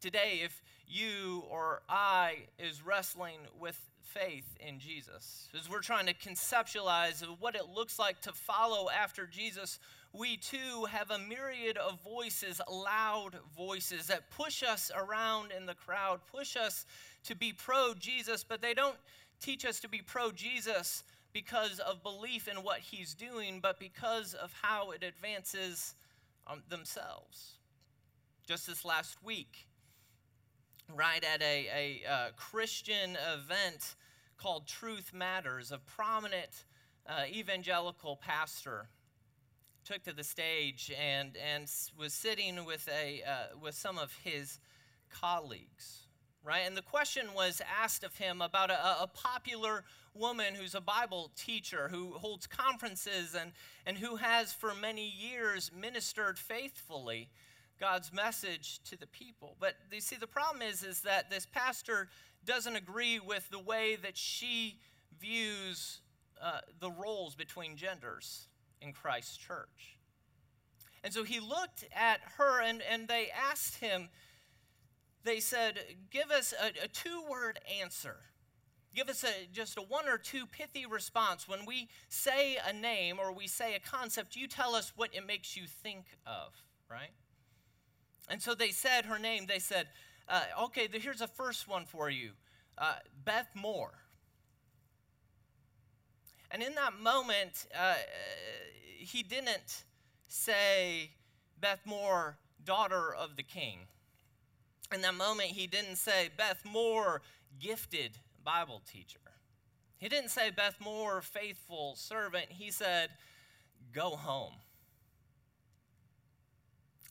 Today, 0.00 0.40
if 0.44 0.62
you 0.86 1.44
or 1.50 1.82
I 1.88 2.46
is 2.58 2.84
wrestling 2.84 3.38
with 3.58 3.80
faith 4.02 4.56
in 4.60 4.78
Jesus, 4.78 5.48
as 5.58 5.70
we're 5.70 5.80
trying 5.80 6.06
to 6.06 6.14
conceptualize 6.14 7.22
what 7.40 7.54
it 7.54 7.68
looks 7.74 7.98
like 7.98 8.20
to 8.22 8.32
follow 8.32 8.88
after 8.90 9.26
Jesus, 9.26 9.78
we 10.16 10.36
too 10.36 10.86
have 10.90 11.10
a 11.10 11.18
myriad 11.18 11.76
of 11.76 12.00
voices, 12.02 12.60
loud 12.70 13.32
voices 13.56 14.06
that 14.06 14.30
push 14.30 14.62
us 14.62 14.90
around 14.94 15.52
in 15.52 15.66
the 15.66 15.74
crowd, 15.74 16.20
push 16.30 16.56
us 16.56 16.86
to 17.24 17.34
be 17.34 17.52
pro 17.52 17.94
Jesus, 17.94 18.44
but 18.44 18.62
they 18.62 18.74
don't 18.74 18.96
teach 19.40 19.64
us 19.64 19.80
to 19.80 19.88
be 19.88 19.98
pro 19.98 20.30
Jesus 20.30 21.04
because 21.32 21.80
of 21.80 22.02
belief 22.02 22.48
in 22.48 22.56
what 22.62 22.78
he's 22.78 23.14
doing, 23.14 23.60
but 23.60 23.78
because 23.78 24.34
of 24.34 24.52
how 24.62 24.92
it 24.92 25.02
advances 25.02 25.94
um, 26.46 26.62
themselves. 26.68 27.58
Just 28.46 28.66
this 28.66 28.84
last 28.84 29.22
week, 29.22 29.66
right 30.94 31.22
at 31.24 31.42
a, 31.42 31.68
a 31.74 32.10
uh, 32.10 32.28
Christian 32.36 33.18
event 33.34 33.96
called 34.38 34.66
Truth 34.66 35.12
Matters, 35.12 35.72
a 35.72 35.78
prominent 35.78 36.64
uh, 37.06 37.24
evangelical 37.28 38.16
pastor 38.16 38.88
took 39.86 40.02
to 40.02 40.12
the 40.12 40.24
stage 40.24 40.92
and, 41.00 41.36
and 41.36 41.70
was 41.96 42.12
sitting 42.12 42.64
with, 42.64 42.88
a, 42.88 43.22
uh, 43.22 43.56
with 43.62 43.74
some 43.74 43.98
of 43.98 44.12
his 44.24 44.58
colleagues, 45.10 46.06
right? 46.42 46.62
And 46.66 46.76
the 46.76 46.82
question 46.82 47.26
was 47.36 47.62
asked 47.80 48.02
of 48.02 48.16
him 48.16 48.42
about 48.42 48.70
a, 48.70 49.02
a 49.02 49.06
popular 49.06 49.84
woman 50.12 50.54
who's 50.56 50.74
a 50.74 50.80
Bible 50.80 51.30
teacher 51.36 51.88
who 51.88 52.12
holds 52.14 52.48
conferences 52.48 53.36
and, 53.40 53.52
and 53.86 53.96
who 53.96 54.16
has 54.16 54.52
for 54.52 54.74
many 54.74 55.08
years 55.08 55.70
ministered 55.78 56.36
faithfully 56.36 57.28
God's 57.78 58.12
message 58.12 58.80
to 58.90 58.98
the 58.98 59.06
people. 59.06 59.54
But 59.60 59.74
you 59.92 60.00
see, 60.00 60.16
the 60.16 60.26
problem 60.26 60.62
is, 60.62 60.82
is 60.82 61.02
that 61.02 61.30
this 61.30 61.46
pastor 61.46 62.08
doesn't 62.44 62.74
agree 62.74 63.20
with 63.20 63.48
the 63.50 63.60
way 63.60 63.96
that 64.02 64.16
she 64.16 64.80
views 65.20 66.00
uh, 66.42 66.60
the 66.80 66.90
roles 66.90 67.36
between 67.36 67.76
genders 67.76 68.48
in 68.86 68.92
Christ's 68.92 69.36
church. 69.36 69.98
And 71.04 71.12
so 71.12 71.24
he 71.24 71.40
looked 71.40 71.84
at 71.94 72.20
her 72.38 72.62
and, 72.62 72.82
and 72.90 73.06
they 73.06 73.28
asked 73.50 73.76
him, 73.76 74.08
they 75.24 75.40
said, 75.40 75.78
Give 76.10 76.30
us 76.30 76.54
a, 76.60 76.84
a 76.84 76.88
two 76.88 77.22
word 77.28 77.58
answer. 77.80 78.16
Give 78.94 79.08
us 79.08 79.24
a, 79.24 79.46
just 79.52 79.76
a 79.76 79.82
one 79.82 80.08
or 80.08 80.16
two 80.16 80.46
pithy 80.46 80.86
response. 80.86 81.46
When 81.46 81.66
we 81.66 81.88
say 82.08 82.56
a 82.66 82.72
name 82.72 83.18
or 83.20 83.32
we 83.32 83.46
say 83.46 83.74
a 83.74 83.80
concept, 83.80 84.36
you 84.36 84.48
tell 84.48 84.74
us 84.74 84.92
what 84.96 85.14
it 85.14 85.26
makes 85.26 85.56
you 85.56 85.66
think 85.66 86.06
of, 86.26 86.54
right? 86.90 87.10
And 88.28 88.40
so 88.40 88.54
they 88.54 88.70
said 88.70 89.04
her 89.04 89.18
name. 89.18 89.46
They 89.46 89.58
said, 89.58 89.88
uh, 90.28 90.44
okay, 90.64 90.88
here's 90.90 91.20
a 91.20 91.28
first 91.28 91.68
one 91.68 91.84
for 91.84 92.08
you 92.08 92.32
uh, 92.78 92.96
Beth 93.24 93.48
Moore. 93.54 93.94
And 96.50 96.62
in 96.62 96.74
that 96.74 97.00
moment, 97.00 97.66
uh, 97.78 97.94
he 98.98 99.22
didn't 99.22 99.84
say, 100.28 101.10
Beth 101.60 101.80
Moore, 101.84 102.38
daughter 102.64 103.14
of 103.14 103.36
the 103.36 103.42
king. 103.42 103.80
In 104.94 105.00
that 105.02 105.14
moment, 105.14 105.50
he 105.50 105.66
didn't 105.66 105.96
say, 105.96 106.30
Beth 106.36 106.62
Moore, 106.64 107.22
gifted 107.58 108.18
Bible 108.44 108.82
teacher. 108.90 109.18
He 109.98 110.08
didn't 110.08 110.30
say, 110.30 110.50
Beth 110.50 110.76
Moore, 110.80 111.20
faithful 111.20 111.94
servant. 111.96 112.46
He 112.50 112.70
said, 112.70 113.10
Go 113.92 114.10
home. 114.10 114.54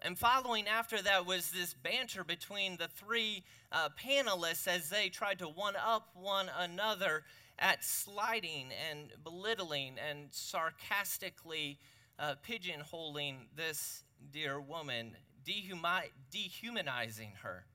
And 0.01 0.17
following 0.17 0.67
after 0.67 1.01
that 1.01 1.25
was 1.25 1.49
this 1.49 1.73
banter 1.73 2.23
between 2.23 2.77
the 2.77 2.87
three 2.87 3.43
uh, 3.71 3.89
panelists 3.99 4.67
as 4.67 4.89
they 4.89 5.09
tried 5.09 5.39
to 5.39 5.47
one 5.47 5.75
up 5.75 6.09
one 6.13 6.49
another 6.59 7.23
at 7.59 7.83
slighting 7.83 8.71
and 8.89 9.11
belittling 9.23 9.95
and 10.09 10.27
sarcastically 10.31 11.79
uh, 12.19 12.35
pigeonholing 12.47 13.35
this 13.55 14.03
dear 14.31 14.59
woman, 14.59 15.15
dehumanizing 15.43 17.33
her, 17.41 17.65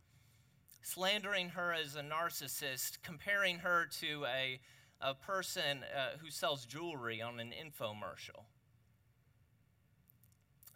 slandering 0.83 1.51
her 1.51 1.73
as 1.73 1.97
a 1.97 2.03
narcissist, 2.03 2.99
comparing 3.03 3.59
her 3.59 3.87
to 4.01 4.25
a, 4.27 4.61
a 5.01 5.15
person 5.15 5.85
uh, 5.97 6.19
who 6.19 6.31
sells 6.31 6.67
jewelry 6.67 7.23
on 7.23 7.41
an 7.41 7.53
infomercial. 7.53 8.45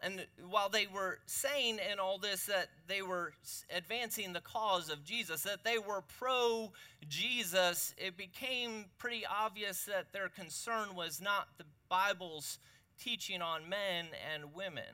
And 0.05 0.27
while 0.51 0.69
they 0.69 0.87
were 0.87 1.21
saying 1.25 1.79
in 1.91 1.99
all 1.99 2.19
this 2.19 2.45
that 2.45 2.69
they 2.87 3.01
were 3.01 3.33
advancing 3.75 4.35
the 4.35 4.43
cause 4.43 4.91
of 4.91 5.03
Jesus, 5.03 5.43
that 5.45 5.65
they 5.65 5.79
were 5.79 6.05
pro 6.19 6.73
Jesus, 7.09 7.95
it 7.97 8.15
became 8.15 8.85
pretty 8.99 9.25
obvious 9.25 9.87
that 9.87 10.13
their 10.13 10.29
concern 10.29 10.95
was 10.95 11.23
not 11.23 11.49
the 11.57 11.65
Bible's 11.89 12.59
teaching 13.01 13.41
on 13.41 13.67
men 13.67 14.09
and 14.35 14.55
women. 14.55 14.85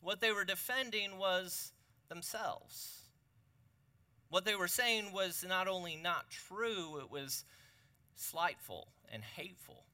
What 0.00 0.20
they 0.20 0.32
were 0.32 0.44
defending 0.44 1.16
was 1.16 1.72
themselves. 2.08 3.02
What 4.28 4.44
they 4.44 4.56
were 4.56 4.68
saying 4.68 5.12
was 5.12 5.44
not 5.48 5.68
only 5.68 5.94
not 5.94 6.30
true, 6.30 6.98
it 6.98 7.12
was 7.12 7.44
slightful 8.16 8.88
and 9.12 9.22
hateful 9.22 9.84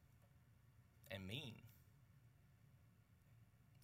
and 1.11 1.27
mean. 1.29 1.66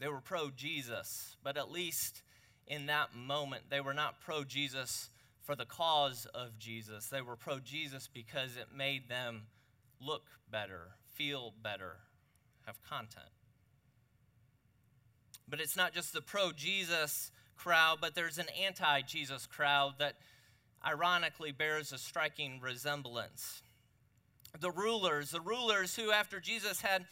They 0.02 0.08
were 0.08 0.20
pro 0.20 0.50
Jesus, 0.50 1.36
but 1.44 1.56
at 1.56 1.70
least 1.70 2.22
in 2.66 2.86
that 2.86 3.14
moment, 3.14 3.70
they 3.70 3.80
were 3.80 3.94
not 3.94 4.20
pro 4.20 4.42
Jesus 4.42 5.10
for 5.44 5.54
the 5.54 5.64
cause 5.64 6.26
of 6.34 6.58
Jesus. 6.58 7.06
They 7.06 7.22
were 7.22 7.36
pro 7.36 7.60
Jesus 7.60 8.08
because 8.12 8.56
it 8.56 8.76
made 8.76 9.08
them 9.08 9.42
look 10.00 10.24
better, 10.50 10.96
feel 11.14 11.54
better, 11.62 11.98
have 12.66 12.82
content. 12.82 13.30
But 15.46 15.60
it's 15.60 15.76
not 15.76 15.94
just 15.94 16.12
the 16.12 16.20
pro 16.20 16.50
Jesus 16.50 17.30
crowd, 17.54 17.98
but 18.00 18.16
there's 18.16 18.38
an 18.38 18.48
anti 18.60 19.02
Jesus 19.02 19.46
crowd 19.46 19.92
that 20.00 20.16
ironically 20.84 21.52
bears 21.52 21.92
a 21.92 21.98
striking 21.98 22.58
resemblance. 22.60 23.62
The 24.58 24.72
rulers, 24.72 25.30
the 25.30 25.40
rulers 25.40 25.94
who, 25.94 26.10
after 26.10 26.40
Jesus 26.40 26.80
had 26.80 27.04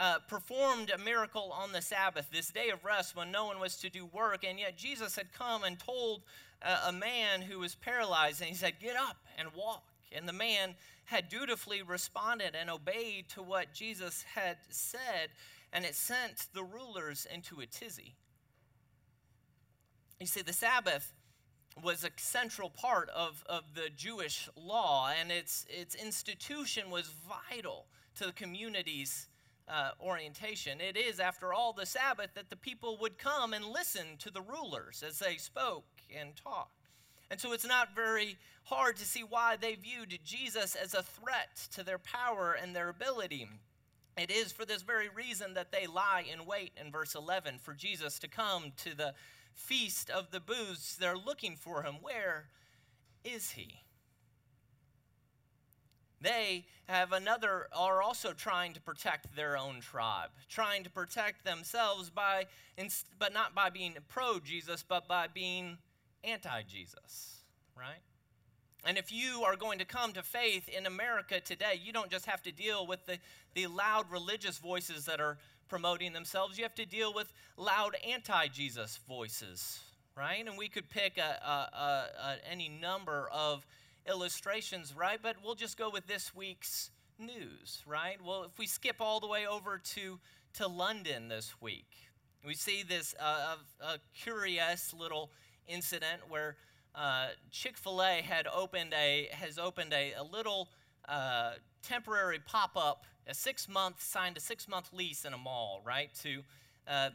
uh, 0.00 0.18
performed 0.28 0.90
a 0.90 0.96
miracle 0.96 1.52
on 1.52 1.72
the 1.72 1.82
Sabbath, 1.82 2.30
this 2.32 2.50
day 2.50 2.70
of 2.70 2.82
rest 2.86 3.14
when 3.14 3.30
no 3.30 3.44
one 3.44 3.60
was 3.60 3.76
to 3.76 3.90
do 3.90 4.06
work, 4.06 4.44
and 4.48 4.58
yet 4.58 4.78
Jesus 4.78 5.14
had 5.14 5.30
come 5.30 5.62
and 5.62 5.78
told 5.78 6.22
uh, 6.62 6.86
a 6.86 6.92
man 6.92 7.42
who 7.42 7.58
was 7.58 7.74
paralyzed, 7.74 8.40
and 8.40 8.48
he 8.48 8.56
said, 8.56 8.80
Get 8.80 8.96
up 8.96 9.18
and 9.38 9.50
walk. 9.54 9.84
And 10.10 10.26
the 10.26 10.32
man 10.32 10.74
had 11.04 11.28
dutifully 11.28 11.82
responded 11.82 12.56
and 12.58 12.70
obeyed 12.70 13.28
to 13.34 13.42
what 13.42 13.74
Jesus 13.74 14.24
had 14.34 14.56
said, 14.70 15.28
and 15.70 15.84
it 15.84 15.94
sent 15.94 16.46
the 16.54 16.64
rulers 16.64 17.26
into 17.32 17.60
a 17.60 17.66
tizzy. 17.66 18.14
You 20.18 20.26
see, 20.26 20.40
the 20.40 20.54
Sabbath 20.54 21.12
was 21.84 22.04
a 22.04 22.10
central 22.16 22.70
part 22.70 23.10
of, 23.10 23.44
of 23.46 23.74
the 23.74 23.90
Jewish 23.94 24.48
law, 24.56 25.10
and 25.20 25.30
its, 25.30 25.66
its 25.68 25.94
institution 25.94 26.90
was 26.90 27.10
vital 27.50 27.84
to 28.16 28.24
the 28.24 28.32
community's 28.32 29.28
uh, 29.70 29.90
orientation. 30.00 30.80
It 30.80 30.96
is, 30.96 31.20
after 31.20 31.52
all, 31.52 31.72
the 31.72 31.86
Sabbath 31.86 32.30
that 32.34 32.50
the 32.50 32.56
people 32.56 32.98
would 33.00 33.18
come 33.18 33.52
and 33.52 33.64
listen 33.64 34.16
to 34.18 34.30
the 34.30 34.42
rulers 34.42 35.04
as 35.06 35.18
they 35.18 35.36
spoke 35.36 35.84
and 36.14 36.34
talked. 36.36 36.88
And 37.30 37.40
so 37.40 37.52
it's 37.52 37.66
not 37.66 37.94
very 37.94 38.36
hard 38.64 38.96
to 38.96 39.04
see 39.04 39.22
why 39.22 39.56
they 39.56 39.76
viewed 39.76 40.18
Jesus 40.24 40.74
as 40.74 40.94
a 40.94 41.02
threat 41.02 41.68
to 41.72 41.84
their 41.84 41.98
power 41.98 42.56
and 42.60 42.74
their 42.74 42.88
ability. 42.88 43.48
It 44.16 44.30
is 44.30 44.50
for 44.50 44.64
this 44.64 44.82
very 44.82 45.08
reason 45.08 45.54
that 45.54 45.70
they 45.70 45.86
lie 45.86 46.24
in 46.30 46.44
wait 46.44 46.72
in 46.76 46.90
verse 46.90 47.14
11 47.14 47.58
for 47.62 47.72
Jesus 47.72 48.18
to 48.18 48.28
come 48.28 48.72
to 48.78 48.96
the 48.96 49.14
feast 49.54 50.10
of 50.10 50.32
the 50.32 50.40
booths. 50.40 50.96
They're 50.96 51.16
looking 51.16 51.54
for 51.54 51.84
him. 51.84 51.96
Where 52.02 52.46
is 53.24 53.52
he? 53.52 53.80
They 56.20 56.66
have 56.86 57.12
another, 57.12 57.68
are 57.74 58.02
also 58.02 58.32
trying 58.32 58.74
to 58.74 58.80
protect 58.80 59.34
their 59.34 59.56
own 59.56 59.80
tribe, 59.80 60.30
trying 60.48 60.84
to 60.84 60.90
protect 60.90 61.44
themselves 61.44 62.10
by, 62.10 62.46
but 63.18 63.32
not 63.32 63.54
by 63.54 63.70
being 63.70 63.96
pro 64.08 64.38
Jesus, 64.38 64.84
but 64.86 65.08
by 65.08 65.26
being 65.32 65.78
anti 66.24 66.62
Jesus, 66.62 67.42
right? 67.76 68.02
And 68.84 68.96
if 68.96 69.12
you 69.12 69.42
are 69.44 69.56
going 69.56 69.78
to 69.78 69.84
come 69.84 70.12
to 70.12 70.22
faith 70.22 70.68
in 70.68 70.86
America 70.86 71.40
today, 71.40 71.80
you 71.82 71.92
don't 71.92 72.10
just 72.10 72.26
have 72.26 72.42
to 72.42 72.52
deal 72.52 72.86
with 72.86 73.04
the, 73.06 73.18
the 73.54 73.66
loud 73.66 74.10
religious 74.10 74.58
voices 74.58 75.04
that 75.04 75.20
are 75.20 75.38
promoting 75.68 76.12
themselves, 76.12 76.58
you 76.58 76.64
have 76.64 76.74
to 76.74 76.84
deal 76.84 77.14
with 77.14 77.32
loud 77.56 77.96
anti 78.06 78.48
Jesus 78.48 78.98
voices, 79.08 79.80
right? 80.16 80.46
And 80.46 80.58
we 80.58 80.68
could 80.68 80.90
pick 80.90 81.16
a, 81.16 81.20
a, 81.20 81.80
a, 81.80 82.36
any 82.50 82.68
number 82.68 83.28
of 83.32 83.64
illustrations, 84.08 84.94
right? 84.96 85.18
But 85.22 85.36
we'll 85.44 85.54
just 85.54 85.76
go 85.76 85.90
with 85.90 86.06
this 86.06 86.34
week's 86.34 86.90
news, 87.18 87.82
right? 87.86 88.18
Well, 88.24 88.44
if 88.44 88.58
we 88.58 88.66
skip 88.66 88.96
all 89.00 89.20
the 89.20 89.26
way 89.26 89.46
over 89.46 89.78
to, 89.78 90.18
to 90.54 90.66
London 90.66 91.28
this 91.28 91.54
week, 91.60 91.88
we 92.44 92.54
see 92.54 92.82
this 92.82 93.14
uh, 93.20 93.56
a 93.80 93.98
curious 94.14 94.94
little 94.94 95.30
incident 95.66 96.22
where 96.28 96.56
uh, 96.94 97.28
Chick 97.50 97.76
Fil 97.76 98.02
A 98.02 98.22
had 98.22 98.46
opened 98.46 98.94
a 98.94 99.28
has 99.32 99.58
opened 99.58 99.92
a, 99.92 100.14
a 100.14 100.22
little 100.22 100.68
uh, 101.08 101.52
temporary 101.82 102.38
pop 102.38 102.76
up, 102.76 103.04
a 103.26 103.34
six 103.34 103.68
month 103.68 104.02
signed 104.02 104.36
a 104.36 104.40
six 104.40 104.68
month 104.68 104.90
lease 104.92 105.24
in 105.24 105.34
a 105.34 105.38
mall, 105.38 105.82
right, 105.84 106.10
to 106.22 106.42
uh, 106.88 107.10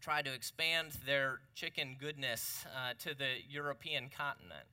try 0.00 0.22
to 0.22 0.32
expand 0.32 0.92
their 1.06 1.40
chicken 1.54 1.96
goodness 1.98 2.64
uh, 2.74 2.94
to 2.98 3.16
the 3.16 3.28
European 3.48 4.08
continent. 4.08 4.64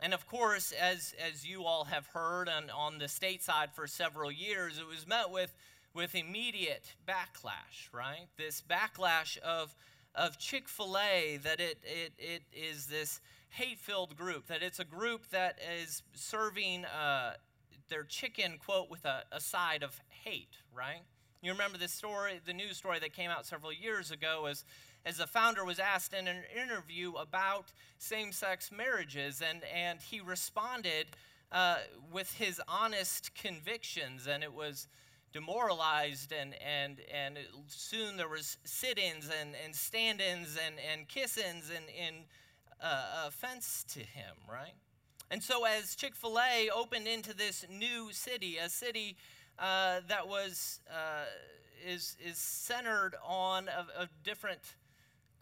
And 0.00 0.12
of 0.12 0.26
course, 0.26 0.72
as, 0.72 1.14
as 1.24 1.46
you 1.46 1.64
all 1.64 1.84
have 1.84 2.06
heard 2.08 2.48
on, 2.48 2.70
on 2.70 2.98
the 2.98 3.08
state 3.08 3.42
side 3.42 3.70
for 3.72 3.86
several 3.86 4.30
years, 4.30 4.78
it 4.78 4.86
was 4.86 5.06
met 5.06 5.30
with, 5.30 5.54
with 5.94 6.14
immediate 6.14 6.92
backlash, 7.08 7.92
right? 7.92 8.26
This 8.36 8.62
backlash 8.68 9.38
of, 9.38 9.74
of 10.14 10.38
Chick 10.38 10.68
fil 10.68 10.96
A, 10.98 11.38
that 11.44 11.60
it, 11.60 11.78
it, 11.84 12.12
it 12.18 12.42
is 12.52 12.86
this 12.86 13.20
hate 13.50 13.78
filled 13.78 14.16
group, 14.16 14.48
that 14.48 14.62
it's 14.62 14.80
a 14.80 14.84
group 14.84 15.28
that 15.30 15.58
is 15.80 16.02
serving 16.14 16.84
uh, 16.86 17.34
their 17.88 18.02
chicken, 18.02 18.58
quote, 18.64 18.90
with 18.90 19.04
a, 19.04 19.22
a 19.30 19.40
side 19.40 19.82
of 19.82 20.00
hate, 20.24 20.56
right? 20.74 21.02
You 21.40 21.52
remember 21.52 21.78
the 21.78 21.88
story, 21.88 22.40
the 22.44 22.52
news 22.52 22.76
story 22.76 22.98
that 23.00 23.12
came 23.12 23.30
out 23.30 23.46
several 23.46 23.72
years 23.72 24.10
ago 24.10 24.46
as, 24.46 24.64
as 25.06 25.18
the 25.18 25.26
founder 25.26 25.64
was 25.64 25.78
asked 25.78 26.14
in 26.14 26.26
an 26.26 26.42
interview 26.54 27.12
about 27.14 27.72
same 27.98 28.32
sex 28.32 28.70
marriages, 28.72 29.42
and, 29.42 29.62
and 29.74 30.00
he 30.00 30.20
responded 30.20 31.06
uh, 31.52 31.76
with 32.12 32.32
his 32.34 32.60
honest 32.66 33.34
convictions, 33.34 34.26
and 34.26 34.42
it 34.42 34.52
was 34.52 34.88
demoralized 35.34 36.32
and 36.32 36.54
and 36.64 37.00
and 37.12 37.38
soon 37.66 38.16
there 38.16 38.28
was 38.28 38.56
sit-ins 38.64 39.28
and 39.40 39.54
and 39.64 39.74
stand-ins 39.74 40.56
and 40.64 40.76
and 40.92 41.08
kiss-ins 41.08 41.70
and 41.74 41.86
in 41.88 42.22
uh, 42.80 43.26
offense 43.26 43.84
to 43.88 43.98
him 43.98 44.36
right? 44.48 44.74
And 45.30 45.42
so 45.42 45.64
as 45.64 45.96
chick-fil-a 45.96 46.70
opened 46.70 47.08
into 47.08 47.34
this 47.34 47.64
new 47.68 48.12
city 48.12 48.58
a 48.58 48.68
city 48.68 49.16
uh, 49.58 50.00
that 50.08 50.28
was 50.28 50.78
uh, 50.88 51.24
is 51.84 52.16
is 52.24 52.38
centered 52.38 53.16
on 53.26 53.66
a, 53.66 54.02
a 54.02 54.08
different 54.22 54.60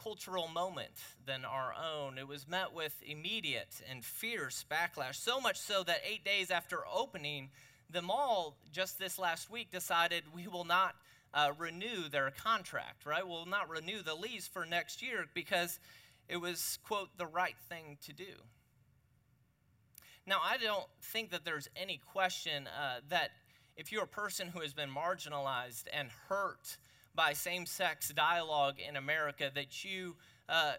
cultural 0.03 0.49
moment 0.49 0.91
than 1.27 1.45
our 1.45 1.75
own. 1.75 2.19
It 2.19 2.27
was 2.27 2.49
met 2.49 2.73
with 2.73 2.95
immediate 3.07 3.81
and 3.91 4.05
fierce 4.05 4.65
backlash, 4.71 5.15
so 5.15 5.41
much 5.41 5.59
so 5.59 5.83
that 5.85 6.01
eight 6.09 6.25
days 6.25 6.51
after 6.51 6.81
opening, 6.93 7.51
the 7.91 8.03
mall 8.03 8.57
just 8.73 8.99
this 8.99 9.19
last 9.19 9.51
week 9.51 9.71
decided 9.71 10.25
we 10.35 10.49
will 10.49 10.65
not 10.65 10.97
uh, 11.35 11.53
renew 11.59 12.09
their 12.11 12.31
contract, 12.31 13.07
right? 13.07 13.27
We'll 13.27 13.47
not 13.47 13.69
renew 13.69 14.03
the 14.03 14.15
lease 14.15 14.47
for 14.47 14.67
next 14.67 15.03
year 15.03 15.27
because 15.35 15.79
it 16.29 16.37
was, 16.37 16.79
quote, 16.85 17.17
the 17.17 17.27
right 17.27 17.57
thing 17.69 17.99
to 18.07 18.13
do. 18.13 18.33
Now, 20.27 20.39
I 20.43 20.57
don't 20.57 20.87
think 21.01 21.31
that 21.31 21.45
there's 21.45 21.69
any 21.77 22.01
question 22.13 22.67
uh, 22.67 23.01
that 23.09 23.31
if 23.77 23.91
you're 23.91 24.05
a 24.05 24.09
person 24.09 24.49
who 24.49 24.61
has 24.61 24.73
been 24.73 24.91
marginalized 24.91 25.85
and 25.93 26.09
hurt 26.29 26.77
by 27.15 27.33
same 27.33 27.67
sex 27.67 28.13
dialogue 28.15 28.77
in 28.87 28.97
America, 28.97 29.51
that 29.55 29.85
you 29.85 30.17
uh, 30.49 30.75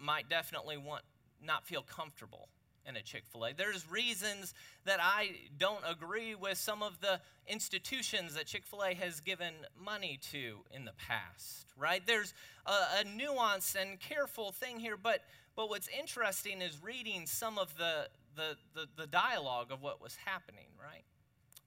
might 0.00 0.28
definitely 0.28 0.76
want 0.76 1.02
not 1.42 1.66
feel 1.66 1.82
comfortable 1.82 2.48
in 2.86 2.96
a 2.96 3.02
Chick 3.02 3.24
fil 3.26 3.46
A. 3.46 3.52
There's 3.52 3.90
reasons 3.90 4.54
that 4.84 4.98
I 5.02 5.30
don't 5.58 5.82
agree 5.88 6.34
with 6.34 6.56
some 6.58 6.82
of 6.82 7.00
the 7.00 7.20
institutions 7.46 8.34
that 8.34 8.46
Chick 8.46 8.64
fil 8.64 8.84
A 8.84 8.94
has 8.94 9.20
given 9.20 9.54
money 9.82 10.18
to 10.32 10.58
in 10.70 10.84
the 10.84 10.92
past, 10.92 11.66
right? 11.76 12.02
There's 12.06 12.32
a, 12.64 13.00
a 13.00 13.04
nuanced 13.04 13.74
and 13.80 13.98
careful 13.98 14.52
thing 14.52 14.78
here, 14.78 14.96
but, 14.96 15.20
but 15.56 15.68
what's 15.68 15.88
interesting 15.88 16.62
is 16.62 16.82
reading 16.82 17.26
some 17.26 17.58
of 17.58 17.76
the, 17.76 18.08
the, 18.36 18.56
the, 18.74 18.86
the 18.96 19.06
dialogue 19.06 19.72
of 19.72 19.82
what 19.82 20.00
was 20.00 20.16
happening, 20.24 20.68
right? 20.80 21.04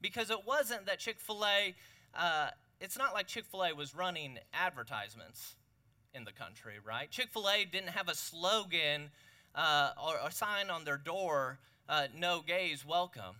Because 0.02 0.30
it 0.30 0.48
wasn't 0.48 0.86
that 0.86 1.00
Chick 1.00 1.20
fil 1.20 1.46
A, 1.46 1.76
uh, 2.16 2.50
it's 2.82 2.98
not 2.98 3.14
like 3.14 3.28
Chick 3.28 3.46
fil 3.46 3.64
A 3.64 3.74
was 3.74 3.96
running 3.96 4.40
advertisements 4.54 5.56
in 6.14 6.24
the 6.24 6.32
country, 6.32 6.76
right? 6.86 7.10
Chick 7.10 7.30
fil 7.30 7.50
A 7.50 7.66
didn't 7.66 7.90
have 7.90 8.08
a 8.08 8.16
slogan 8.16 9.12
uh, 9.56 9.92
or 10.02 10.16
a 10.26 10.32
sign 10.32 10.70
on 10.70 10.86
their 10.86 10.98
door, 10.98 11.60
uh, 11.88 12.08
no 12.16 12.42
gays 12.46 12.86
welcome, 12.86 13.36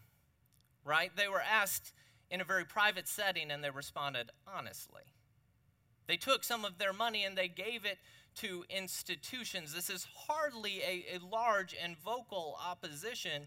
right? 0.84 1.12
They 1.16 1.28
were 1.28 1.42
asked 1.42 1.94
in 2.30 2.42
a 2.42 2.44
very 2.44 2.66
private 2.66 3.08
setting 3.08 3.52
and 3.52 3.64
they 3.64 3.70
responded 3.70 4.30
honestly. 4.48 5.04
They 6.08 6.18
took 6.18 6.44
some 6.44 6.66
of 6.66 6.78
their 6.78 6.94
money 6.94 7.24
and 7.24 7.38
they 7.38 7.48
gave 7.48 7.86
it 7.86 8.00
to 8.36 8.64
institutions. 8.70 9.74
This 9.74 9.90
is 9.90 10.08
hardly 10.28 10.82
a, 10.82 11.06
a 11.16 11.26
large 11.26 11.76
and 11.82 11.98
vocal 11.98 12.58
opposition. 12.66 13.44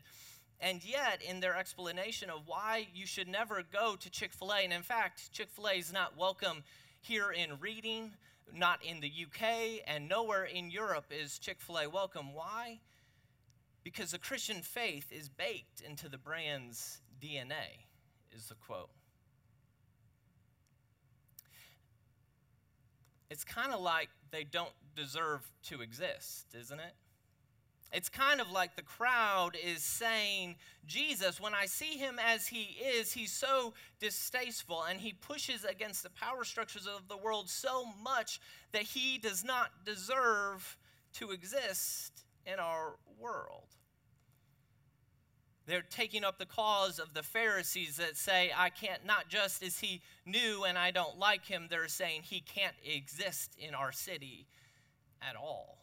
And 0.63 0.85
yet, 0.85 1.21
in 1.29 1.41
their 1.41 1.57
explanation 1.57 2.31
of 2.31 2.47
why 2.47 2.87
you 2.95 3.05
should 3.05 3.27
never 3.27 3.65
go 3.65 3.97
to 3.97 4.09
Chick 4.09 4.33
fil 4.33 4.53
A, 4.53 4.61
and 4.61 4.73
in 4.73 4.83
fact, 4.83 5.33
Chick 5.33 5.49
fil 5.51 5.67
A 5.67 5.73
is 5.73 5.93
not 5.93 6.17
welcome 6.17 6.63
here 7.01 7.33
in 7.33 7.59
Reading, 7.59 8.13
not 8.55 8.79
in 8.85 9.01
the 9.01 9.11
UK, 9.11 9.83
and 9.89 10.09
nowhere 10.09 10.45
in 10.45 10.71
Europe 10.71 11.07
is 11.11 11.41
Chick 11.41 11.61
fil 11.61 11.79
A 11.81 11.89
welcome. 11.91 12.33
Why? 12.33 12.79
Because 13.83 14.13
the 14.13 14.21
Christian 14.21 14.63
faith 14.63 15.11
is 15.11 15.29
baked 15.29 15.81
into 15.81 16.09
the 16.09 16.17
brand's 16.17 17.01
DNA, 17.21 17.87
is 18.31 18.47
the 18.47 18.55
quote. 18.55 18.91
It's 23.31 23.43
kind 23.43 23.73
of 23.73 23.81
like 23.81 24.11
they 24.31 24.45
don't 24.45 24.71
deserve 24.95 25.41
to 25.65 25.81
exist, 25.81 26.55
isn't 26.55 26.79
it? 26.79 26.95
It's 27.93 28.09
kind 28.09 28.41
of 28.41 28.51
like 28.51 28.75
the 28.75 28.83
crowd 28.83 29.51
is 29.63 29.83
saying, 29.83 30.57
Jesus, 30.87 31.39
when 31.39 31.53
I 31.53 31.67
see 31.67 31.99
him 31.99 32.19
as 32.19 32.47
he 32.47 32.79
is, 32.83 33.13
he's 33.13 33.33
so 33.33 33.75
distasteful 34.01 34.85
and 34.85 34.99
he 34.99 35.13
pushes 35.13 35.65
against 35.65 36.03
the 36.03 36.11
power 36.11 36.45
structures 36.45 36.87
of 36.87 37.09
the 37.09 37.19
world 37.19 37.51
so 37.51 37.85
much 38.03 38.41
that 38.73 38.83
he 38.83 39.19
does 39.19 39.45
not 39.45 39.85
deserve 39.85 40.79
to 41.15 41.33
exist 41.33 42.25
in 42.47 42.59
our 42.59 42.95
world. 43.21 43.69
They're 45.67 45.83
taking 45.83 46.25
up 46.25 46.39
the 46.39 46.47
cause 46.47 46.99
of 46.99 47.13
the 47.15 47.23
Pharisees 47.23 47.97
that 47.97 48.17
say, 48.17 48.51
I 48.57 48.71
can't, 48.71 49.05
not 49.07 49.29
just 49.29 49.63
is 49.63 49.79
he 49.79 50.01
new 50.25 50.65
and 50.65 50.79
I 50.79 50.91
don't 50.91 51.19
like 51.19 51.45
him, 51.45 51.67
they're 51.69 51.89
saying 51.89 52.23
he 52.25 52.41
can't 52.41 52.75
exist 52.85 53.55
in 53.59 53.75
our 53.75 53.93
city 53.93 54.47
at 55.21 55.37
all. 55.37 55.82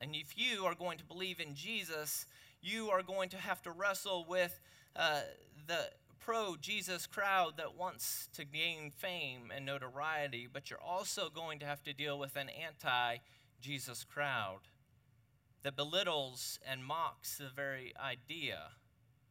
And 0.00 0.14
if 0.14 0.36
you 0.36 0.64
are 0.64 0.74
going 0.74 0.98
to 0.98 1.04
believe 1.04 1.40
in 1.40 1.54
Jesus, 1.54 2.26
you 2.62 2.90
are 2.90 3.02
going 3.02 3.28
to 3.30 3.36
have 3.36 3.62
to 3.62 3.70
wrestle 3.70 4.24
with 4.28 4.60
uh, 4.96 5.20
the 5.66 5.90
pro 6.20 6.56
Jesus 6.56 7.06
crowd 7.06 7.58
that 7.58 7.76
wants 7.76 8.28
to 8.34 8.44
gain 8.44 8.90
fame 8.90 9.52
and 9.54 9.66
notoriety, 9.66 10.48
but 10.50 10.70
you're 10.70 10.80
also 10.80 11.28
going 11.28 11.58
to 11.58 11.66
have 11.66 11.82
to 11.84 11.92
deal 11.92 12.18
with 12.18 12.36
an 12.36 12.48
anti 12.48 13.18
Jesus 13.60 14.04
crowd 14.04 14.60
that 15.62 15.76
belittles 15.76 16.58
and 16.70 16.84
mocks 16.84 17.38
the 17.38 17.48
very 17.54 17.92
idea 18.02 18.58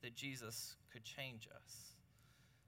that 0.02 0.16
Jesus 0.16 0.76
could 0.92 1.04
change 1.04 1.48
us. 1.48 1.94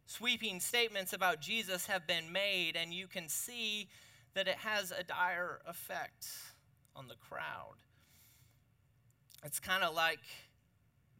Sweeping 0.07 0.59
statements 0.59 1.13
about 1.13 1.41
Jesus 1.41 1.87
have 1.87 2.07
been 2.07 2.31
made, 2.31 2.75
and 2.75 2.93
you 2.93 3.07
can 3.07 3.27
see 3.27 3.89
that 4.35 4.47
it 4.47 4.57
has 4.57 4.91
a 4.91 5.03
dire 5.03 5.59
effect 5.67 6.27
on 6.95 7.07
the 7.07 7.15
crowd. 7.15 7.75
It's 9.45 9.59
kind 9.59 9.83
of 9.83 9.93
like 9.93 10.21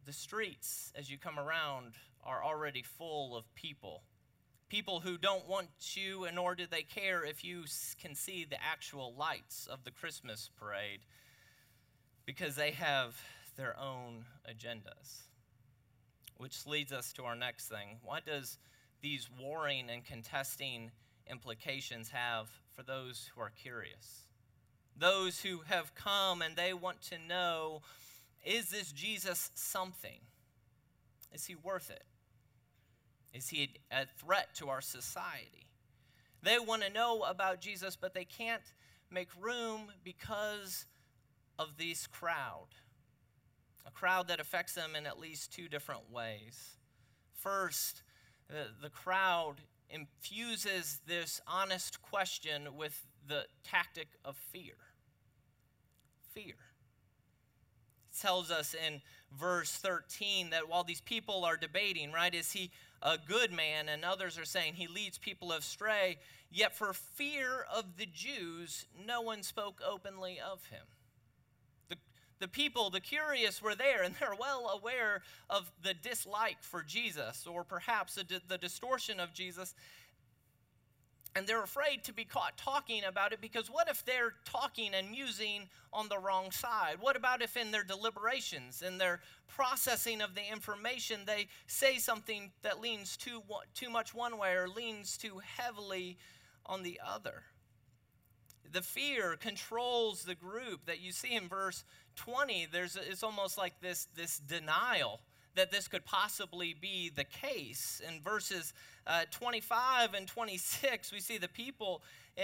the 0.07 0.11
streets, 0.11 0.91
as 0.97 1.11
you 1.11 1.17
come 1.19 1.37
around, 1.37 1.93
are 2.23 2.43
already 2.43 2.81
full 2.81 3.37
of 3.37 3.45
people. 3.53 4.01
People 4.67 4.99
who 4.99 5.15
don't 5.15 5.47
want 5.47 5.69
you, 5.95 6.25
nor 6.33 6.55
do 6.55 6.65
they 6.65 6.81
care 6.81 7.23
if 7.23 7.45
you 7.45 7.65
can 8.01 8.15
see 8.15 8.43
the 8.43 8.57
actual 8.63 9.13
lights 9.15 9.67
of 9.71 9.83
the 9.83 9.91
Christmas 9.91 10.49
parade 10.59 11.01
because 12.25 12.55
they 12.55 12.71
have 12.71 13.15
their 13.57 13.79
own 13.79 14.25
agendas. 14.49 15.21
Which 16.37 16.65
leads 16.65 16.91
us 16.91 17.13
to 17.13 17.25
our 17.25 17.35
next 17.35 17.67
thing. 17.67 17.99
What 18.03 18.25
does 18.25 18.57
these 19.01 19.29
warring 19.39 19.91
and 19.91 20.03
contesting 20.03 20.89
implications 21.29 22.09
have 22.09 22.47
for 22.75 22.81
those 22.81 23.29
who 23.35 23.41
are 23.41 23.51
curious? 23.51 24.25
Those 24.97 25.41
who 25.41 25.59
have 25.67 25.93
come 25.93 26.41
and 26.41 26.55
they 26.55 26.73
want 26.73 27.03
to 27.03 27.19
know 27.19 27.83
is 28.45 28.69
this 28.69 28.91
Jesus 28.91 29.51
something? 29.55 30.19
Is 31.33 31.45
he 31.45 31.55
worth 31.55 31.89
it? 31.89 32.03
Is 33.33 33.49
he 33.49 33.71
a 33.91 34.05
threat 34.19 34.55
to 34.55 34.69
our 34.69 34.81
society? 34.81 35.67
They 36.41 36.59
want 36.59 36.83
to 36.83 36.93
know 36.93 37.23
about 37.23 37.59
Jesus, 37.59 37.95
but 37.95 38.13
they 38.13 38.23
can't 38.23 38.61
make 39.11 39.29
room 39.39 39.91
because 40.03 40.85
of 41.57 41.77
this 41.77 42.07
crowd, 42.07 42.67
a 43.85 43.91
crowd 43.91 44.27
that 44.27 44.39
affects 44.39 44.73
them 44.73 44.95
in 44.95 45.05
at 45.05 45.19
least 45.19 45.51
two 45.51 45.67
different 45.67 46.11
ways. 46.11 46.77
First, 47.33 48.03
the, 48.47 48.67
the 48.81 48.89
crowd 48.89 49.55
infuses 49.89 50.99
this 51.07 51.41
honest 51.47 52.01
question 52.01 52.75
with 52.77 53.05
the 53.27 53.45
tactic 53.63 54.09
of 54.23 54.37
fear. 54.37 54.75
Fear. 56.33 56.55
Tells 58.19 58.51
us 58.51 58.73
in 58.73 59.01
verse 59.37 59.71
13 59.71 60.51
that 60.51 60.69
while 60.69 60.83
these 60.83 61.01
people 61.01 61.45
are 61.45 61.57
debating, 61.57 62.11
right, 62.11 62.33
is 62.33 62.51
he 62.51 62.71
a 63.01 63.17
good 63.17 63.51
man? 63.51 63.89
And 63.89 64.05
others 64.05 64.37
are 64.37 64.45
saying 64.45 64.73
he 64.73 64.87
leads 64.87 65.17
people 65.17 65.51
astray. 65.51 66.17
Yet 66.51 66.75
for 66.75 66.93
fear 66.93 67.65
of 67.73 67.97
the 67.97 68.05
Jews, 68.05 68.85
no 69.05 69.21
one 69.21 69.43
spoke 69.43 69.81
openly 69.85 70.39
of 70.39 70.65
him 70.67 70.85
the 72.39 72.47
people, 72.47 72.89
the 72.89 72.99
curious, 72.99 73.61
were 73.61 73.75
there 73.75 74.03
and 74.03 74.15
they're 74.19 74.35
well 74.39 74.69
aware 74.79 75.21
of 75.49 75.71
the 75.83 75.93
dislike 75.93 76.57
for 76.61 76.83
Jesus 76.83 77.47
or 77.47 77.63
perhaps 77.63 78.15
the, 78.15 78.41
the 78.47 78.57
distortion 78.57 79.19
of 79.19 79.33
Jesus. 79.33 79.73
And 81.35 81.45
they're 81.45 81.63
afraid 81.63 82.05
to 82.05 82.13
be 82.13 82.23
caught 82.23 82.57
talking 82.57 83.03
about 83.03 83.33
it 83.33 83.41
because 83.41 83.69
what 83.69 83.89
if 83.89 84.05
they're 84.05 84.35
talking 84.45 84.93
and 84.93 85.11
musing 85.11 85.63
on 85.91 86.07
the 86.07 86.17
wrong 86.17 86.49
side? 86.49 86.95
What 87.01 87.17
about 87.17 87.41
if 87.41 87.57
in 87.57 87.71
their 87.71 87.83
deliberations, 87.83 88.81
in 88.81 88.97
their 88.97 89.19
processing 89.49 90.21
of 90.21 90.33
the 90.33 90.49
information, 90.49 91.21
they 91.25 91.47
say 91.67 91.97
something 91.97 92.51
that 92.61 92.79
leans 92.79 93.17
too, 93.17 93.43
too 93.73 93.89
much 93.89 94.13
one 94.13 94.37
way 94.37 94.53
or 94.53 94.69
leans 94.69 95.17
too 95.17 95.41
heavily 95.57 96.17
on 96.65 96.83
the 96.83 97.01
other? 97.05 97.43
The 98.71 98.81
fear 98.81 99.35
controls 99.35 100.23
the 100.23 100.35
group 100.35 100.85
that 100.85 101.01
you 101.01 101.11
see 101.11 101.35
in 101.35 101.49
verse 101.49 101.83
20, 102.15 102.67
there's 102.71 102.95
it's 102.95 103.23
almost 103.23 103.57
like 103.57 103.81
this, 103.81 104.07
this 104.15 104.37
denial 104.37 105.19
that 105.55 105.71
this 105.71 105.87
could 105.87 106.05
possibly 106.05 106.75
be 106.79 107.11
the 107.13 107.23
case. 107.23 108.01
In 108.07 108.21
verses 108.21 108.73
uh, 109.07 109.23
25 109.31 110.13
and 110.13 110.27
26, 110.27 111.11
we 111.11 111.19
see 111.19 111.37
the 111.37 111.47
people, 111.47 112.01
uh, 112.37 112.41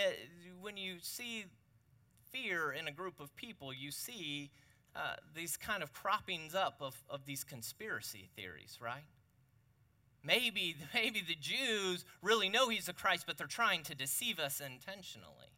when 0.62 0.78
you 0.78 0.96
see 1.02 1.46
fear 2.32 2.72
in 2.72 2.88
a 2.88 2.92
group 2.92 3.20
of 3.20 3.36
people, 3.36 3.74
you 3.74 3.92
see 3.92 4.50
uh, 4.96 5.16
these 5.36 5.58
kind 5.58 5.84
of 5.84 5.94
croppings 5.94 6.56
up 6.56 6.78
of, 6.82 6.96
of 7.10 7.26
these 7.26 7.44
conspiracy 7.44 8.30
theories, 8.36 8.78
right? 8.82 9.04
Maybe, 10.24 10.76
maybe 10.94 11.22
the 11.26 11.36
Jews 11.40 12.06
really 12.22 12.50
know 12.50 12.70
he's 12.70 12.86
the 12.86 12.94
Christ, 12.94 13.26
but 13.28 13.38
they're 13.38 13.48
trying 13.48 13.84
to 13.84 13.96
deceive 13.96 14.40
us 14.40 14.62
intentionally 14.62 15.52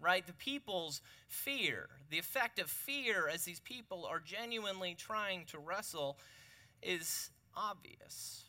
right? 0.00 0.26
The 0.26 0.32
people's 0.32 1.00
fear, 1.26 1.88
the 2.10 2.18
effect 2.18 2.58
of 2.58 2.70
fear 2.70 3.28
as 3.28 3.44
these 3.44 3.60
people 3.60 4.06
are 4.06 4.20
genuinely 4.20 4.94
trying 4.94 5.44
to 5.46 5.58
wrestle 5.58 6.18
is 6.82 7.30
obvious. 7.56 8.44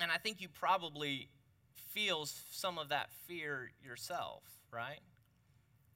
And 0.00 0.10
I 0.10 0.18
think 0.18 0.40
you 0.40 0.48
probably 0.48 1.28
feel 1.74 2.26
some 2.50 2.78
of 2.78 2.90
that 2.90 3.10
fear 3.26 3.70
yourself, 3.82 4.42
right? 4.70 5.00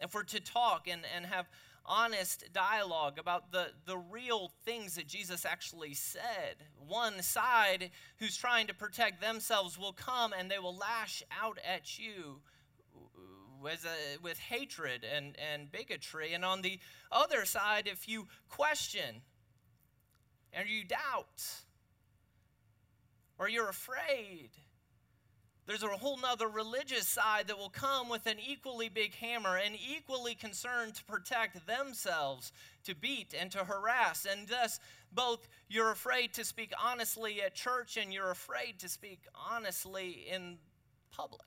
If 0.00 0.14
we're 0.14 0.22
to 0.24 0.40
talk 0.40 0.88
and, 0.88 1.02
and 1.14 1.26
have 1.26 1.48
honest 1.84 2.44
dialogue 2.52 3.18
about 3.18 3.52
the, 3.52 3.68
the 3.84 3.98
real 3.98 4.52
things 4.64 4.94
that 4.94 5.06
Jesus 5.06 5.44
actually 5.44 5.94
said, 5.94 6.56
one 6.78 7.22
side 7.22 7.90
who's 8.18 8.36
trying 8.36 8.66
to 8.68 8.74
protect 8.74 9.20
themselves 9.20 9.78
will 9.78 9.92
come 9.92 10.32
and 10.38 10.50
they 10.50 10.58
will 10.58 10.76
lash 10.76 11.22
out 11.42 11.58
at 11.66 11.98
you 11.98 12.40
with, 13.60 13.84
a, 13.84 14.22
with 14.22 14.38
hatred 14.38 15.04
and, 15.04 15.36
and 15.52 15.70
bigotry. 15.70 16.32
And 16.32 16.44
on 16.44 16.62
the 16.62 16.78
other 17.12 17.44
side, 17.44 17.86
if 17.86 18.08
you 18.08 18.26
question 18.48 19.22
and 20.52 20.68
you 20.68 20.84
doubt 20.84 21.42
or 23.38 23.48
you're 23.48 23.68
afraid, 23.68 24.50
there's 25.66 25.82
a 25.82 25.88
whole 25.88 26.18
nother 26.18 26.48
religious 26.48 27.06
side 27.06 27.48
that 27.48 27.56
will 27.56 27.70
come 27.70 28.08
with 28.08 28.26
an 28.26 28.36
equally 28.44 28.88
big 28.88 29.14
hammer 29.14 29.56
and 29.56 29.76
equally 29.76 30.34
concerned 30.34 30.94
to 30.96 31.04
protect 31.04 31.66
themselves, 31.66 32.52
to 32.84 32.94
beat 32.94 33.34
and 33.38 33.50
to 33.52 33.64
harass. 33.64 34.26
And 34.30 34.48
thus, 34.48 34.80
both 35.12 35.48
you're 35.68 35.92
afraid 35.92 36.34
to 36.34 36.44
speak 36.44 36.72
honestly 36.82 37.40
at 37.40 37.54
church 37.54 37.96
and 37.96 38.12
you're 38.12 38.30
afraid 38.30 38.78
to 38.80 38.88
speak 38.88 39.20
honestly 39.34 40.26
in 40.30 40.58
public 41.12 41.42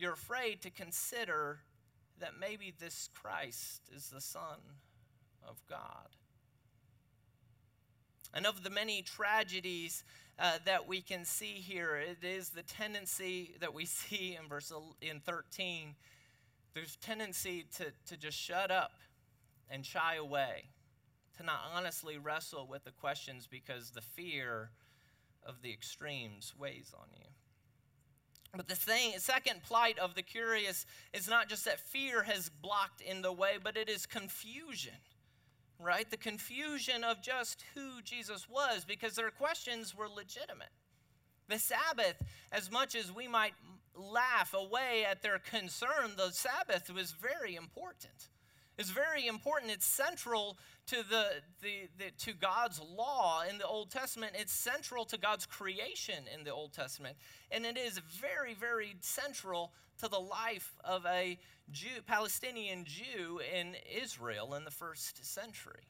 you're 0.00 0.14
afraid 0.14 0.62
to 0.62 0.70
consider 0.70 1.58
that 2.18 2.30
maybe 2.40 2.72
this 2.78 3.10
Christ 3.14 3.82
is 3.94 4.08
the 4.08 4.20
Son 4.20 4.58
of 5.46 5.60
God. 5.68 6.08
And 8.32 8.46
of 8.46 8.62
the 8.62 8.70
many 8.70 9.02
tragedies 9.02 10.04
uh, 10.38 10.58
that 10.64 10.86
we 10.88 11.00
can 11.00 11.24
see 11.24 11.54
here, 11.54 11.96
it 11.96 12.24
is 12.24 12.50
the 12.50 12.62
tendency 12.62 13.54
that 13.60 13.74
we 13.74 13.84
see 13.86 14.38
in 14.40 14.48
verse 14.48 14.72
in 15.00 15.20
13. 15.20 15.94
There's 16.74 16.96
tendency 16.96 17.66
to, 17.76 17.86
to 18.06 18.16
just 18.16 18.38
shut 18.38 18.70
up 18.70 18.92
and 19.68 19.84
shy 19.84 20.16
away, 20.16 20.64
to 21.36 21.42
not 21.42 21.60
honestly 21.74 22.18
wrestle 22.18 22.66
with 22.66 22.84
the 22.84 22.90
questions 22.90 23.48
because 23.50 23.90
the 23.90 24.00
fear 24.00 24.70
of 25.44 25.62
the 25.62 25.72
extremes 25.72 26.54
weighs 26.58 26.92
on 26.96 27.06
you. 27.16 27.26
But 28.56 28.66
the 28.66 28.74
thing, 28.74 29.12
second 29.18 29.62
plight 29.62 29.98
of 29.98 30.14
the 30.14 30.22
curious 30.22 30.84
is 31.12 31.28
not 31.28 31.48
just 31.48 31.64
that 31.66 31.78
fear 31.78 32.24
has 32.24 32.48
blocked 32.48 33.00
in 33.00 33.22
the 33.22 33.32
way, 33.32 33.58
but 33.62 33.76
it 33.76 33.88
is 33.88 34.06
confusion, 34.06 34.94
right? 35.80 36.08
The 36.10 36.16
confusion 36.16 37.02
of 37.04 37.22
just 37.22 37.64
who 37.74 38.02
Jesus 38.02 38.48
was, 38.48 38.84
because 38.84 39.14
their 39.14 39.30
questions 39.30 39.94
were 39.96 40.08
legitimate. 40.08 40.70
The 41.48 41.58
Sabbath, 41.58 42.22
as 42.52 42.70
much 42.70 42.94
as 42.94 43.10
we 43.10 43.26
might 43.26 43.54
laugh 43.94 44.54
away 44.54 45.04
at 45.08 45.22
their 45.22 45.38
concern, 45.38 46.12
the 46.16 46.30
Sabbath 46.30 46.90
was 46.90 47.12
very 47.12 47.56
important 47.56 48.28
is 48.80 48.90
very 48.90 49.26
important. 49.26 49.70
It's 49.70 49.86
central 49.86 50.56
to, 50.86 50.96
the, 51.08 51.26
the, 51.60 51.88
the, 51.98 52.10
to 52.24 52.32
God's 52.32 52.80
law 52.80 53.42
in 53.48 53.58
the 53.58 53.66
Old 53.66 53.90
Testament. 53.90 54.32
It's 54.34 54.52
central 54.52 55.04
to 55.04 55.18
God's 55.18 55.44
creation 55.44 56.24
in 56.34 56.44
the 56.44 56.52
Old 56.52 56.72
Testament. 56.72 57.16
And 57.50 57.66
it 57.66 57.76
is 57.76 57.98
very, 57.98 58.54
very 58.54 58.96
central 59.00 59.72
to 59.98 60.08
the 60.08 60.18
life 60.18 60.72
of 60.82 61.04
a 61.06 61.38
Jew, 61.70 62.00
Palestinian 62.06 62.86
Jew 62.86 63.40
in 63.54 63.76
Israel 64.02 64.54
in 64.54 64.64
the 64.64 64.70
first 64.70 65.24
century. 65.24 65.84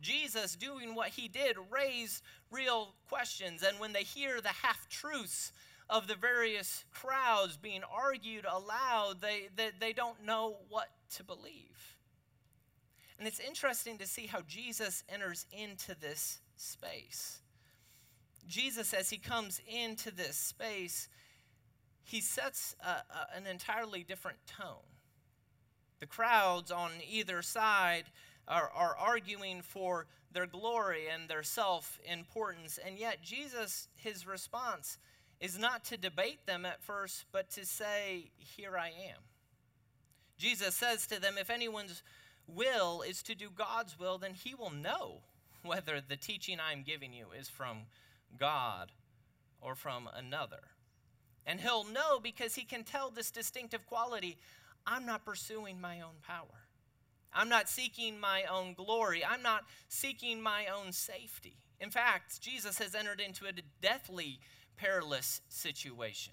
Jesus 0.00 0.54
doing 0.54 0.94
what 0.94 1.08
he 1.08 1.28
did 1.28 1.56
raised 1.70 2.22
real 2.50 2.94
questions. 3.08 3.62
And 3.62 3.80
when 3.80 3.94
they 3.94 4.02
hear 4.02 4.42
the 4.42 4.48
half 4.48 4.86
truths 4.90 5.52
of 5.88 6.08
the 6.08 6.14
various 6.14 6.84
crowds 6.92 7.56
being 7.56 7.82
argued 7.90 8.44
aloud, 8.44 9.22
they, 9.22 9.48
they, 9.56 9.70
they 9.80 9.92
don't 9.94 10.24
know 10.24 10.56
what 10.68 10.88
to 11.10 11.24
believe. 11.24 11.96
And 13.18 13.26
it's 13.26 13.40
interesting 13.40 13.98
to 13.98 14.06
see 14.06 14.26
how 14.26 14.42
Jesus 14.42 15.02
enters 15.08 15.46
into 15.52 15.98
this 15.98 16.40
space. 16.56 17.40
Jesus, 18.46 18.92
as 18.92 19.10
he 19.10 19.18
comes 19.18 19.60
into 19.66 20.10
this 20.10 20.36
space, 20.36 21.08
he 22.04 22.20
sets 22.20 22.76
a, 22.84 22.88
a, 22.88 23.36
an 23.36 23.46
entirely 23.46 24.04
different 24.04 24.38
tone. 24.46 24.84
The 25.98 26.06
crowds 26.06 26.70
on 26.70 26.90
either 27.10 27.42
side 27.42 28.04
are, 28.46 28.70
are 28.74 28.96
arguing 28.96 29.62
for 29.62 30.06
their 30.32 30.46
glory 30.46 31.04
and 31.12 31.28
their 31.28 31.42
self 31.42 31.98
importance, 32.04 32.78
and 32.84 32.98
yet 32.98 33.22
Jesus, 33.22 33.88
his 33.96 34.26
response 34.26 34.98
is 35.40 35.58
not 35.58 35.84
to 35.86 35.96
debate 35.96 36.46
them 36.46 36.64
at 36.64 36.82
first, 36.82 37.24
but 37.32 37.50
to 37.50 37.64
say, 37.64 38.30
Here 38.36 38.76
I 38.76 38.88
am. 38.88 39.22
Jesus 40.38 40.74
says 40.74 41.06
to 41.08 41.20
them, 41.20 41.34
If 41.38 41.50
anyone's 41.50 42.02
will 42.46 43.02
is 43.02 43.22
to 43.24 43.34
do 43.34 43.48
God's 43.50 43.98
will, 43.98 44.18
then 44.18 44.34
he 44.34 44.54
will 44.54 44.70
know 44.70 45.20
whether 45.62 46.00
the 46.00 46.16
teaching 46.16 46.58
I'm 46.60 46.82
giving 46.82 47.12
you 47.12 47.26
is 47.38 47.48
from 47.48 47.82
God 48.38 48.92
or 49.60 49.74
from 49.74 50.08
another. 50.14 50.60
And 51.46 51.60
he'll 51.60 51.84
know 51.84 52.18
because 52.20 52.54
he 52.54 52.64
can 52.64 52.84
tell 52.84 53.10
this 53.10 53.30
distinctive 53.30 53.86
quality 53.86 54.36
I'm 54.86 55.04
not 55.04 55.24
pursuing 55.24 55.80
my 55.80 56.00
own 56.00 56.14
power. 56.24 56.66
I'm 57.34 57.48
not 57.48 57.68
seeking 57.68 58.20
my 58.20 58.44
own 58.44 58.74
glory. 58.74 59.24
I'm 59.24 59.42
not 59.42 59.64
seeking 59.88 60.40
my 60.40 60.66
own 60.66 60.92
safety. 60.92 61.58
In 61.80 61.90
fact, 61.90 62.40
Jesus 62.40 62.78
has 62.78 62.94
entered 62.94 63.20
into 63.20 63.46
a 63.46 63.52
deathly 63.82 64.40
perilous 64.76 65.42
situation. 65.48 66.32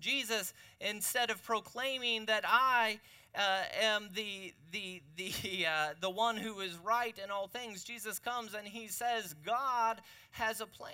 Jesus, 0.00 0.52
instead 0.80 1.30
of 1.30 1.42
proclaiming 1.42 2.26
that 2.26 2.44
I 2.46 3.00
uh, 3.34 3.62
am 3.80 4.08
the, 4.14 4.52
the, 4.70 5.02
the, 5.16 5.32
uh, 5.66 5.94
the 6.00 6.10
one 6.10 6.36
who 6.36 6.60
is 6.60 6.76
right 6.78 7.16
in 7.22 7.30
all 7.30 7.48
things, 7.48 7.84
Jesus 7.84 8.18
comes 8.18 8.54
and 8.54 8.66
he 8.66 8.88
says, 8.88 9.34
God 9.44 10.00
has 10.32 10.60
a 10.60 10.66
plan. 10.66 10.92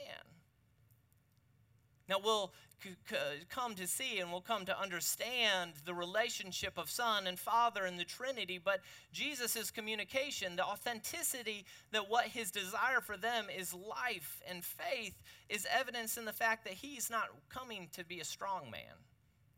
Now, 2.12 2.20
we'll 2.22 2.52
come 3.48 3.74
to 3.74 3.86
see 3.86 4.18
and 4.18 4.30
we'll 4.30 4.42
come 4.42 4.66
to 4.66 4.78
understand 4.78 5.72
the 5.86 5.94
relationship 5.94 6.76
of 6.76 6.90
Son 6.90 7.26
and 7.26 7.38
Father 7.38 7.86
and 7.86 7.98
the 7.98 8.04
Trinity, 8.04 8.60
but 8.62 8.80
Jesus' 9.14 9.70
communication, 9.70 10.54
the 10.56 10.64
authenticity 10.64 11.64
that 11.90 12.10
what 12.10 12.26
his 12.26 12.50
desire 12.50 13.00
for 13.00 13.16
them 13.16 13.46
is 13.56 13.72
life 13.72 14.42
and 14.46 14.62
faith, 14.62 15.14
is 15.48 15.66
evidence 15.74 16.18
in 16.18 16.26
the 16.26 16.34
fact 16.34 16.64
that 16.64 16.74
he's 16.74 17.08
not 17.08 17.28
coming 17.48 17.88
to 17.94 18.04
be 18.04 18.20
a 18.20 18.26
strong 18.26 18.70
man. 18.70 19.00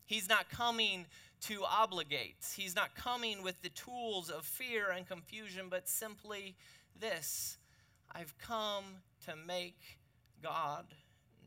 He's 0.07 0.29
not 0.29 0.49
coming 0.49 1.07
to 1.47 1.65
obligate. 1.65 2.37
He's 2.57 2.77
not 2.77 2.95
coming 2.95 3.43
with 3.43 3.61
the 3.63 3.71
tools 3.71 4.31
of 4.31 4.45
fear 4.45 4.93
and 4.97 5.09
confusion, 5.09 5.67
but 5.69 5.89
simply 5.89 6.55
this 7.01 7.59
I've 8.13 8.39
come 8.39 8.85
to 9.27 9.35
make 9.35 9.99
God 10.41 10.85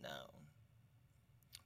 known. 0.04 0.37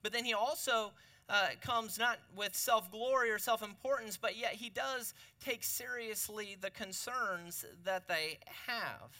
But 0.04 0.14
then 0.14 0.26
he 0.26 0.34
also 0.34 0.92
uh, 1.30 1.50
comes 1.62 1.98
not 1.98 2.20
with 2.36 2.56
self 2.56 2.92
glory 2.92 3.32
or 3.32 3.40
self 3.40 3.64
importance, 3.64 4.18
but 4.18 4.38
yet 4.38 4.54
he 4.54 4.70
does 4.70 5.14
take 5.44 5.64
seriously 5.64 6.58
the 6.60 6.70
concerns 6.70 7.66
that 7.84 8.08
they 8.08 8.40
have. 8.68 9.12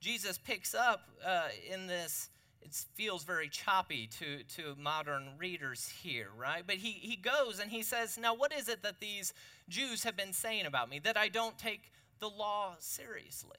Jesus 0.00 0.36
picks 0.36 0.74
up 0.74 1.08
uh, 1.24 1.48
in 1.72 1.86
this, 1.86 2.28
it 2.60 2.74
feels 2.94 3.24
very 3.24 3.48
choppy 3.48 4.08
to, 4.18 4.42
to 4.56 4.74
modern 4.78 5.28
readers 5.38 5.88
here, 6.02 6.28
right? 6.36 6.62
But 6.66 6.76
he, 6.76 6.90
he 6.90 7.16
goes 7.16 7.58
and 7.60 7.70
he 7.70 7.82
says, 7.82 8.18
Now, 8.18 8.34
what 8.34 8.52
is 8.52 8.68
it 8.68 8.82
that 8.82 9.00
these 9.00 9.32
Jews 9.68 10.02
have 10.04 10.16
been 10.16 10.32
saying 10.32 10.66
about 10.66 10.90
me? 10.90 10.98
That 10.98 11.16
I 11.16 11.28
don't 11.28 11.56
take 11.56 11.92
the 12.20 12.28
law 12.28 12.74
seriously. 12.80 13.56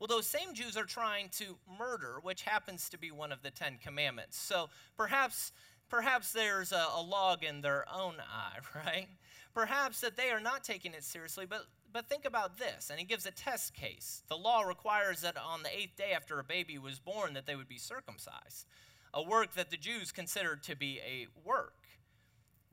Well, 0.00 0.06
those 0.06 0.26
same 0.26 0.54
Jews 0.54 0.78
are 0.78 0.84
trying 0.84 1.28
to 1.32 1.58
murder, 1.78 2.20
which 2.22 2.42
happens 2.42 2.88
to 2.88 2.98
be 2.98 3.10
one 3.10 3.32
of 3.32 3.42
the 3.42 3.50
Ten 3.50 3.76
Commandments. 3.84 4.38
So 4.38 4.70
perhaps, 4.96 5.52
perhaps 5.90 6.32
there's 6.32 6.72
a, 6.72 6.86
a 6.96 7.02
log 7.02 7.44
in 7.44 7.60
their 7.60 7.84
own 7.94 8.14
eye, 8.18 8.58
right? 8.86 9.08
Perhaps 9.52 10.00
that 10.00 10.16
they 10.16 10.30
are 10.30 10.40
not 10.40 10.64
taking 10.64 10.94
it 10.94 11.04
seriously, 11.04 11.44
but 11.46 11.66
but 11.92 12.08
think 12.08 12.24
about 12.24 12.56
this, 12.56 12.88
and 12.88 13.00
he 13.00 13.04
gives 13.04 13.26
a 13.26 13.32
test 13.32 13.74
case. 13.74 14.22
The 14.28 14.36
law 14.36 14.62
requires 14.62 15.22
that 15.22 15.36
on 15.36 15.64
the 15.64 15.76
eighth 15.76 15.96
day 15.96 16.12
after 16.14 16.38
a 16.38 16.44
baby 16.44 16.78
was 16.78 17.00
born, 17.00 17.34
that 17.34 17.46
they 17.46 17.56
would 17.56 17.68
be 17.68 17.78
circumcised, 17.78 18.66
a 19.12 19.20
work 19.20 19.54
that 19.54 19.70
the 19.70 19.76
Jews 19.76 20.12
considered 20.12 20.62
to 20.62 20.76
be 20.76 21.00
a 21.04 21.26
work. 21.44 21.74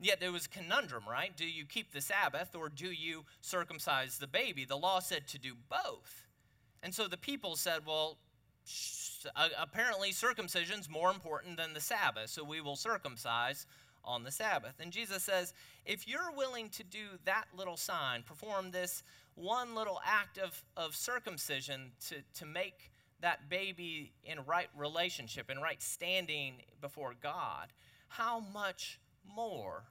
Yet 0.00 0.20
there 0.20 0.30
was 0.30 0.46
a 0.46 0.48
conundrum, 0.48 1.02
right? 1.10 1.36
Do 1.36 1.44
you 1.44 1.64
keep 1.64 1.92
the 1.92 2.00
Sabbath 2.00 2.54
or 2.54 2.68
do 2.68 2.92
you 2.92 3.24
circumcise 3.40 4.18
the 4.18 4.28
baby? 4.28 4.64
The 4.64 4.76
law 4.76 5.00
said 5.00 5.26
to 5.28 5.38
do 5.38 5.54
both. 5.68 6.27
And 6.82 6.94
so 6.94 7.08
the 7.08 7.16
people 7.16 7.56
said, 7.56 7.80
well, 7.86 8.18
uh, 9.34 9.48
apparently 9.58 10.12
circumcision's 10.12 10.88
more 10.88 11.10
important 11.10 11.56
than 11.56 11.74
the 11.74 11.80
Sabbath, 11.80 12.30
so 12.30 12.44
we 12.44 12.60
will 12.60 12.76
circumcise 12.76 13.66
on 14.04 14.24
the 14.24 14.30
Sabbath. 14.30 14.74
And 14.80 14.92
Jesus 14.92 15.22
says, 15.22 15.52
if 15.84 16.06
you're 16.06 16.32
willing 16.36 16.68
to 16.70 16.84
do 16.84 17.06
that 17.24 17.46
little 17.56 17.76
sign, 17.76 18.22
perform 18.22 18.70
this 18.70 19.02
one 19.34 19.74
little 19.74 20.00
act 20.04 20.38
of, 20.38 20.62
of 20.76 20.94
circumcision 20.94 21.92
to, 22.08 22.16
to 22.34 22.46
make 22.46 22.90
that 23.20 23.48
baby 23.48 24.12
in 24.24 24.38
right 24.46 24.68
relationship, 24.76 25.50
in 25.50 25.58
right 25.58 25.82
standing 25.82 26.54
before 26.80 27.14
God, 27.20 27.68
how 28.08 28.40
much 28.40 28.98
more 29.36 29.84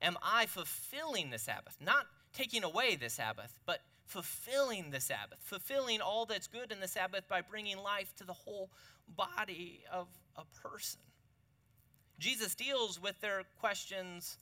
am 0.00 0.16
I 0.22 0.46
fulfilling 0.46 1.30
the 1.30 1.38
Sabbath? 1.38 1.76
Not 1.80 2.06
taking 2.32 2.64
away 2.64 2.96
the 2.96 3.10
Sabbath, 3.10 3.58
but 3.66 3.80
fulfilling 4.10 4.90
the 4.90 5.00
Sabbath, 5.00 5.38
fulfilling 5.40 6.00
all 6.00 6.26
that's 6.26 6.48
good 6.48 6.72
in 6.72 6.80
the 6.80 6.88
Sabbath 6.88 7.28
by 7.28 7.40
bringing 7.40 7.78
life 7.78 8.12
to 8.16 8.24
the 8.24 8.32
whole 8.32 8.68
body 9.16 9.84
of 9.92 10.08
a 10.36 10.42
person. 10.68 11.00
Jesus 12.18 12.56
deals 12.56 13.00
with 13.00 13.20
their 13.20 13.44
questions 13.60 14.36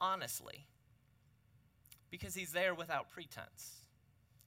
honestly 0.00 0.64
because 2.10 2.34
he's 2.34 2.52
there 2.52 2.74
without 2.74 3.10
pretense. 3.10 3.82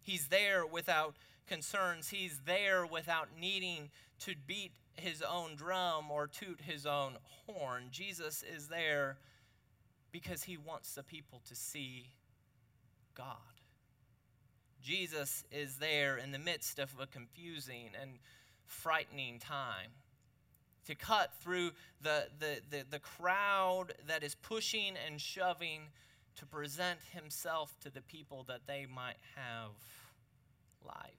He's 0.01 0.27
there 0.29 0.65
without 0.65 1.15
concerns. 1.47 2.09
He's 2.09 2.39
there 2.45 2.87
without 2.87 3.29
needing 3.39 3.91
to 4.21 4.33
beat 4.47 4.71
his 4.95 5.21
own 5.21 5.55
drum 5.55 6.09
or 6.09 6.25
toot 6.25 6.59
his 6.61 6.87
own 6.87 7.17
horn. 7.45 7.83
Jesus 7.91 8.43
is 8.55 8.67
there 8.67 9.17
because 10.11 10.43
he 10.43 10.57
wants 10.57 10.95
the 10.95 11.03
people 11.03 11.41
to 11.47 11.55
see 11.55 12.07
God. 13.15 13.54
Jesus 14.85 15.43
is 15.51 15.77
there 15.77 16.17
in 16.17 16.31
the 16.31 16.37
midst 16.37 16.77
of 16.77 16.93
a 17.01 17.07
confusing 17.07 17.89
and 17.99 18.11
frightening 18.67 19.39
time 19.39 19.89
to 20.85 20.93
cut 20.93 21.31
through 21.41 21.71
the, 22.03 22.27
the, 22.37 22.59
the, 22.69 22.83
the, 22.91 22.99
crowd 22.99 23.95
that 24.07 24.23
is 24.23 24.35
pushing 24.35 24.93
and 25.07 25.19
shoving 25.19 25.81
to 26.35 26.45
present 26.45 26.99
himself 27.13 27.73
to 27.81 27.89
the 27.89 28.01
people 28.01 28.45
that 28.47 28.67
they 28.67 28.85
might 28.85 29.17
have 29.35 29.71
life. 30.85 31.17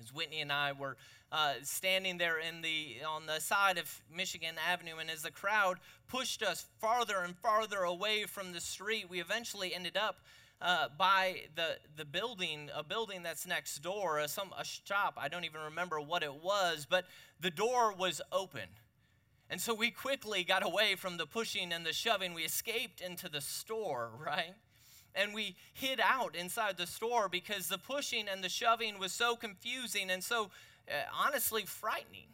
As 0.00 0.14
Whitney 0.14 0.42
and 0.42 0.52
I 0.52 0.70
were 0.70 0.96
uh, 1.32 1.54
standing 1.64 2.18
there 2.18 2.38
in 2.38 2.62
the, 2.62 2.98
on 3.04 3.26
the 3.26 3.40
side 3.40 3.78
of 3.78 4.00
Michigan 4.14 4.54
Avenue, 4.70 4.98
and 5.00 5.10
as 5.10 5.22
the 5.22 5.32
crowd 5.32 5.78
pushed 6.06 6.44
us 6.44 6.66
farther 6.80 7.18
and 7.24 7.36
farther 7.36 7.80
away 7.80 8.26
from 8.26 8.52
the 8.52 8.60
street, 8.60 9.10
we 9.10 9.20
eventually 9.20 9.74
ended 9.74 9.96
up 9.96 10.20
uh, 10.62 10.88
by 10.98 11.42
the, 11.54 11.78
the 11.96 12.04
building, 12.04 12.70
a 12.74 12.84
building 12.84 13.22
that's 13.22 13.46
next 13.46 13.78
door, 13.78 14.18
a, 14.18 14.28
some, 14.28 14.50
a 14.58 14.64
shop. 14.64 15.14
I 15.16 15.28
don't 15.28 15.44
even 15.44 15.60
remember 15.62 16.00
what 16.00 16.22
it 16.22 16.34
was, 16.42 16.86
but 16.88 17.06
the 17.40 17.50
door 17.50 17.94
was 17.94 18.20
open. 18.30 18.68
And 19.48 19.60
so 19.60 19.74
we 19.74 19.90
quickly 19.90 20.44
got 20.44 20.64
away 20.64 20.94
from 20.94 21.16
the 21.16 21.26
pushing 21.26 21.72
and 21.72 21.84
the 21.84 21.92
shoving. 21.92 22.34
We 22.34 22.42
escaped 22.42 23.00
into 23.00 23.28
the 23.28 23.40
store, 23.40 24.10
right? 24.24 24.54
And 25.14 25.34
we 25.34 25.56
hid 25.74 26.00
out 26.00 26.36
inside 26.36 26.76
the 26.76 26.86
store 26.86 27.28
because 27.28 27.68
the 27.68 27.78
pushing 27.78 28.28
and 28.28 28.44
the 28.44 28.48
shoving 28.48 28.98
was 28.98 29.12
so 29.12 29.34
confusing 29.34 30.10
and 30.10 30.22
so 30.22 30.50
uh, 30.88 30.92
honestly 31.12 31.64
frightening. 31.64 32.28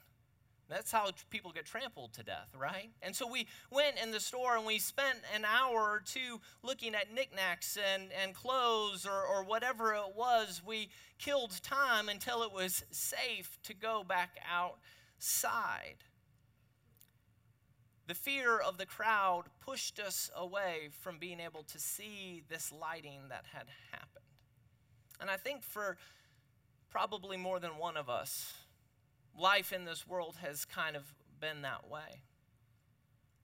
That's 0.69 0.91
how 0.91 1.11
people 1.31 1.53
get 1.53 1.65
trampled 1.65 2.13
to 2.15 2.25
death, 2.25 2.49
right? 2.59 2.91
And 3.01 3.15
so 3.15 3.31
we 3.31 3.47
went 3.71 3.99
in 4.03 4.11
the 4.11 4.19
store 4.19 4.57
and 4.57 4.67
we 4.67 4.79
spent 4.79 5.19
an 5.35 5.45
hour 5.45 5.77
or 5.77 6.03
two 6.05 6.41
looking 6.65 6.95
at 6.95 7.13
knickknacks 7.15 7.79
and, 7.95 8.09
and 8.21 8.35
clothes 8.35 9.07
or, 9.07 9.23
or 9.23 9.45
whatever 9.45 9.95
it 9.95 10.17
was. 10.17 10.63
We 10.67 10.89
killed 11.19 11.63
time 11.63 12.09
until 12.09 12.43
it 12.43 12.53
was 12.53 12.83
safe 12.91 13.59
to 13.63 13.75
go 13.75 14.03
back 14.03 14.39
outside. 14.51 15.99
The 18.09 18.15
fear 18.15 18.59
of 18.59 18.77
the 18.77 18.87
crowd 18.87 19.45
pushed 19.61 20.01
us 20.01 20.31
away 20.35 20.89
from 21.01 21.19
being 21.19 21.39
able 21.39 21.63
to 21.65 21.79
see 21.79 22.43
this 22.49 22.73
lighting 22.73 23.21
that 23.29 23.45
had 23.53 23.67
happened. 23.93 24.25
And 25.21 25.31
I 25.31 25.37
think 25.37 25.63
for 25.63 25.97
probably 26.91 27.37
more 27.37 27.61
than 27.61 27.79
one 27.79 27.97
of 27.97 28.09
us, 28.09 28.53
life 29.39 29.73
in 29.73 29.85
this 29.85 30.07
world 30.07 30.37
has 30.43 30.65
kind 30.65 30.97
of 30.97 31.03
been 31.41 31.63
that 31.63 31.89
way. 31.89 32.23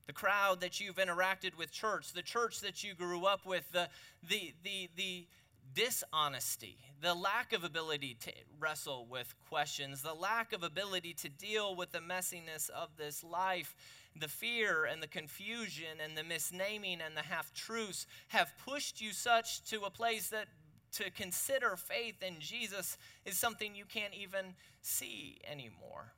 The 0.06 0.12
crowd 0.12 0.60
that 0.60 0.80
you've 0.80 0.96
interacted 0.96 1.56
with 1.56 1.70
church, 1.70 2.12
the 2.12 2.22
church 2.22 2.60
that 2.60 2.82
you 2.82 2.94
grew 2.94 3.24
up 3.24 3.46
with, 3.46 3.70
the, 3.72 3.88
the, 4.28 4.52
the, 4.62 4.90
the 4.96 5.26
dishonesty, 5.74 6.76
the 7.00 7.14
lack 7.14 7.52
of 7.52 7.64
ability 7.64 8.16
to 8.20 8.32
wrestle 8.58 9.06
with 9.08 9.34
questions, 9.48 10.02
the 10.02 10.14
lack 10.14 10.52
of 10.52 10.62
ability 10.62 11.14
to 11.14 11.28
deal 11.28 11.74
with 11.74 11.92
the 11.92 12.00
messiness 12.00 12.68
of 12.70 12.88
this 12.96 13.22
life, 13.22 13.74
the 14.18 14.28
fear 14.28 14.84
and 14.84 15.02
the 15.02 15.06
confusion 15.08 15.98
and 16.02 16.16
the 16.16 16.22
misnaming 16.22 16.98
and 17.04 17.16
the 17.16 17.22
half 17.22 17.52
truths 17.54 18.06
have 18.28 18.52
pushed 18.66 19.00
you 19.00 19.12
such 19.12 19.64
to 19.64 19.82
a 19.82 19.90
place 19.90 20.28
that 20.28 20.48
to 20.92 21.10
consider 21.10 21.76
faith 21.76 22.22
in 22.22 22.38
Jesus 22.38 22.98
is 23.24 23.36
something 23.36 23.74
you 23.74 23.84
can't 23.84 24.14
even 24.14 24.54
see 24.80 25.38
anymore. 25.50 26.12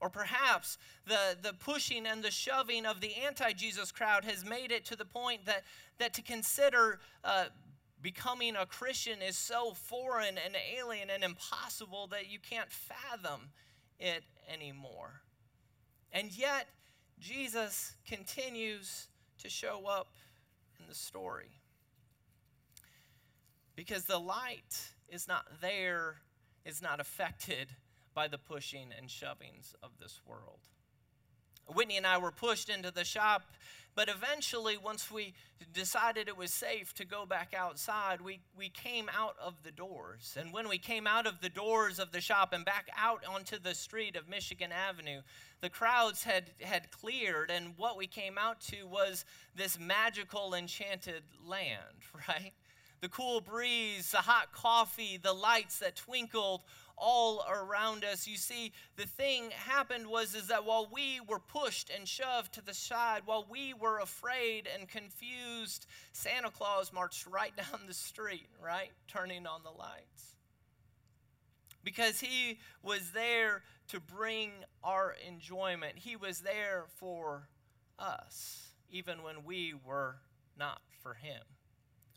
Or 0.00 0.08
perhaps 0.08 0.78
the, 1.06 1.36
the 1.42 1.52
pushing 1.52 2.06
and 2.06 2.22
the 2.22 2.30
shoving 2.30 2.86
of 2.86 3.00
the 3.00 3.12
anti 3.26 3.52
Jesus 3.52 3.92
crowd 3.92 4.24
has 4.24 4.44
made 4.44 4.72
it 4.72 4.84
to 4.86 4.96
the 4.96 5.04
point 5.04 5.44
that, 5.44 5.62
that 5.98 6.14
to 6.14 6.22
consider 6.22 7.00
uh, 7.22 7.46
becoming 8.00 8.56
a 8.56 8.64
Christian 8.64 9.20
is 9.20 9.36
so 9.36 9.74
foreign 9.74 10.36
and 10.42 10.56
alien 10.78 11.10
and 11.10 11.22
impossible 11.22 12.06
that 12.08 12.30
you 12.30 12.38
can't 12.38 12.70
fathom 12.70 13.50
it 13.98 14.24
anymore. 14.50 15.20
And 16.12 16.36
yet, 16.36 16.68
Jesus 17.20 17.92
continues 18.08 19.08
to 19.42 19.50
show 19.50 19.84
up 19.86 20.08
in 20.78 20.86
the 20.88 20.94
story. 20.94 21.59
Because 23.80 24.04
the 24.04 24.18
light 24.18 24.92
is 25.08 25.26
not 25.26 25.46
there, 25.62 26.16
is 26.66 26.82
not 26.82 27.00
affected 27.00 27.68
by 28.12 28.28
the 28.28 28.36
pushing 28.36 28.88
and 28.94 29.10
shovings 29.10 29.74
of 29.82 29.88
this 29.98 30.20
world. 30.26 30.58
Whitney 31.66 31.96
and 31.96 32.06
I 32.06 32.18
were 32.18 32.30
pushed 32.30 32.68
into 32.68 32.90
the 32.90 33.04
shop, 33.04 33.40
but 33.94 34.10
eventually, 34.10 34.76
once 34.76 35.10
we 35.10 35.32
decided 35.72 36.28
it 36.28 36.36
was 36.36 36.52
safe 36.52 36.92
to 36.96 37.06
go 37.06 37.24
back 37.24 37.54
outside, 37.56 38.20
we, 38.20 38.40
we 38.54 38.68
came 38.68 39.08
out 39.16 39.36
of 39.42 39.54
the 39.62 39.72
doors. 39.72 40.36
And 40.38 40.52
when 40.52 40.68
we 40.68 40.76
came 40.76 41.06
out 41.06 41.26
of 41.26 41.40
the 41.40 41.48
doors 41.48 41.98
of 41.98 42.12
the 42.12 42.20
shop 42.20 42.52
and 42.52 42.66
back 42.66 42.90
out 42.98 43.24
onto 43.26 43.58
the 43.58 43.74
street 43.74 44.14
of 44.14 44.28
Michigan 44.28 44.72
Avenue, 44.72 45.22
the 45.62 45.70
crowds 45.70 46.22
had, 46.22 46.50
had 46.60 46.90
cleared, 46.90 47.50
and 47.50 47.72
what 47.78 47.96
we 47.96 48.06
came 48.06 48.36
out 48.36 48.60
to 48.60 48.86
was 48.86 49.24
this 49.56 49.78
magical, 49.80 50.52
enchanted 50.52 51.22
land, 51.42 51.96
right? 52.28 52.52
The 53.00 53.08
cool 53.08 53.40
breeze, 53.40 54.10
the 54.10 54.18
hot 54.18 54.52
coffee, 54.52 55.18
the 55.22 55.32
lights 55.32 55.78
that 55.78 55.96
twinkled 55.96 56.62
all 57.00 57.44
around 57.48 58.04
us. 58.04 58.26
You 58.26 58.36
see, 58.36 58.72
the 58.96 59.06
thing 59.06 59.50
happened 59.50 60.06
was 60.06 60.34
is 60.34 60.48
that 60.48 60.66
while 60.66 60.88
we 60.92 61.20
were 61.26 61.38
pushed 61.38 61.90
and 61.90 62.06
shoved 62.06 62.52
to 62.54 62.64
the 62.64 62.74
side, 62.74 63.22
while 63.24 63.46
we 63.50 63.72
were 63.72 63.98
afraid 64.00 64.68
and 64.78 64.86
confused, 64.86 65.86
Santa 66.12 66.50
Claus 66.50 66.92
marched 66.92 67.26
right 67.26 67.56
down 67.56 67.80
the 67.86 67.94
street, 67.94 68.48
right? 68.62 68.90
Turning 69.08 69.46
on 69.46 69.62
the 69.64 69.70
lights. 69.70 70.36
Because 71.82 72.20
he 72.20 72.58
was 72.82 73.12
there 73.12 73.62
to 73.88 73.98
bring 73.98 74.50
our 74.84 75.16
enjoyment. 75.26 75.94
He 75.96 76.16
was 76.16 76.40
there 76.40 76.84
for 76.96 77.48
us, 77.98 78.68
even 78.90 79.22
when 79.22 79.44
we 79.44 79.72
were 79.86 80.16
not 80.58 80.82
for 81.02 81.14
him 81.14 81.40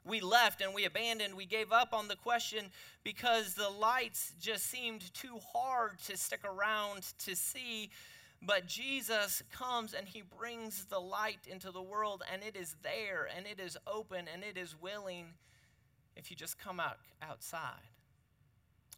we 0.05 0.19
left 0.19 0.61
and 0.61 0.73
we 0.73 0.85
abandoned, 0.85 1.35
we 1.35 1.45
gave 1.45 1.71
up 1.71 1.93
on 1.93 2.07
the 2.07 2.15
question 2.15 2.65
because 3.03 3.53
the 3.53 3.69
lights 3.69 4.33
just 4.39 4.65
seemed 4.69 5.13
too 5.13 5.39
hard 5.53 5.99
to 6.07 6.17
stick 6.17 6.41
around 6.43 7.13
to 7.19 7.35
see. 7.35 7.89
But 8.41 8.67
Jesus 8.67 9.41
comes 9.51 9.93
and 9.93 10.07
he 10.07 10.21
brings 10.21 10.85
the 10.85 10.99
light 10.99 11.47
into 11.49 11.71
the 11.71 11.81
world, 11.81 12.23
and 12.31 12.43
it 12.43 12.57
is 12.57 12.75
there, 12.83 13.29
and 13.35 13.45
it 13.47 13.59
is 13.59 13.77
open, 13.87 14.25
and 14.31 14.43
it 14.43 14.57
is 14.57 14.75
willing 14.81 15.27
if 16.17 16.29
you 16.29 16.35
just 16.35 16.59
come 16.59 16.79
out 16.79 16.97
outside. 17.21 17.87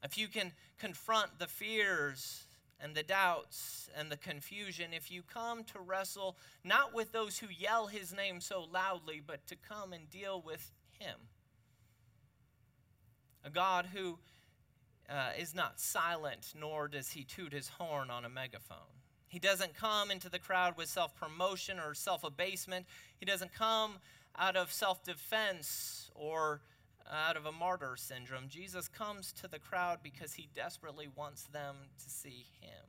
If 0.03 0.17
you 0.17 0.27
can 0.27 0.51
confront 0.79 1.37
the 1.39 1.47
fears 1.47 2.43
and 2.79 2.95
the 2.95 3.03
doubts 3.03 3.89
and 3.97 4.11
the 4.11 4.17
confusion, 4.17 4.87
if 4.93 5.11
you 5.11 5.21
come 5.21 5.63
to 5.65 5.79
wrestle 5.79 6.35
not 6.63 6.93
with 6.93 7.11
those 7.11 7.37
who 7.37 7.47
yell 7.47 7.87
his 7.87 8.13
name 8.13 8.41
so 8.41 8.65
loudly, 8.71 9.21
but 9.25 9.45
to 9.47 9.55
come 9.55 9.93
and 9.93 10.09
deal 10.09 10.41
with 10.45 10.71
him. 11.05 11.19
A 13.43 13.49
God 13.49 13.87
who 13.93 14.17
uh, 15.09 15.31
is 15.37 15.53
not 15.53 15.79
silent, 15.79 16.53
nor 16.59 16.87
does 16.87 17.11
he 17.11 17.23
toot 17.23 17.53
his 17.53 17.69
horn 17.69 18.09
on 18.09 18.25
a 18.25 18.29
megaphone. 18.29 18.77
He 19.27 19.39
doesn't 19.39 19.75
come 19.75 20.11
into 20.11 20.29
the 20.29 20.39
crowd 20.39 20.77
with 20.77 20.87
self 20.87 21.15
promotion 21.15 21.79
or 21.79 21.93
self 21.93 22.23
abasement. 22.23 22.85
He 23.17 23.25
doesn't 23.25 23.53
come 23.53 23.97
out 24.37 24.55
of 24.55 24.71
self 24.71 25.03
defense 25.03 26.09
or 26.15 26.61
out 27.11 27.37
of 27.37 27.45
a 27.45 27.51
martyr 27.51 27.95
syndrome. 27.97 28.47
Jesus 28.47 28.87
comes 28.87 29.31
to 29.33 29.47
the 29.47 29.59
crowd 29.59 29.99
because 30.01 30.33
he 30.33 30.49
desperately 30.55 31.07
wants 31.15 31.43
them 31.43 31.75
to 32.03 32.09
see 32.09 32.47
him. 32.59 32.85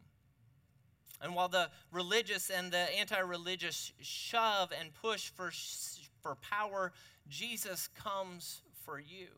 And 1.20 1.34
while 1.34 1.48
the 1.48 1.70
religious 1.90 2.50
and 2.50 2.70
the 2.70 2.96
anti 2.96 3.18
religious 3.18 3.92
shove 4.00 4.72
and 4.78 4.92
push 4.94 5.30
for, 5.30 5.50
for 6.26 6.34
power 6.36 6.92
Jesus 7.28 7.88
comes 7.88 8.60
for 8.84 8.98
you. 8.98 9.28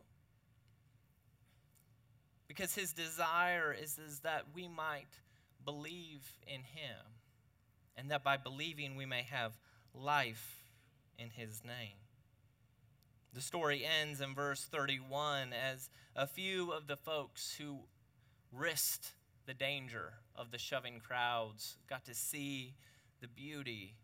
Because 2.46 2.74
his 2.74 2.94
desire 2.94 3.76
is, 3.78 3.98
is 3.98 4.20
that 4.20 4.44
we 4.54 4.68
might 4.68 5.20
believe 5.66 6.32
in 6.46 6.62
him, 6.62 7.04
and 7.94 8.10
that 8.10 8.24
by 8.24 8.38
believing 8.38 8.96
we 8.96 9.04
may 9.04 9.22
have 9.22 9.52
life 9.94 10.64
in 11.18 11.28
his 11.28 11.62
name. 11.62 11.98
The 13.34 13.42
story 13.42 13.84
ends 13.84 14.22
in 14.22 14.34
verse 14.34 14.64
31 14.64 15.52
as 15.52 15.90
a 16.16 16.26
few 16.26 16.70
of 16.72 16.86
the 16.86 16.96
folks 16.96 17.54
who 17.58 17.80
risked 18.50 19.12
the 19.44 19.52
danger 19.52 20.14
of 20.34 20.52
the 20.52 20.58
shoving 20.58 21.00
crowds 21.06 21.76
got 21.90 22.06
to 22.06 22.14
see 22.14 22.72
the 23.20 23.28
beauty 23.28 23.96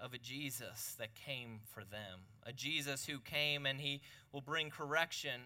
of 0.00 0.12
a 0.12 0.18
Jesus 0.18 0.94
that 0.98 1.14
came 1.14 1.60
for 1.72 1.84
them. 1.84 2.20
A 2.44 2.52
Jesus 2.52 3.06
who 3.06 3.18
came 3.18 3.66
and 3.66 3.80
he 3.80 4.00
will 4.32 4.40
bring 4.40 4.70
correction 4.70 5.40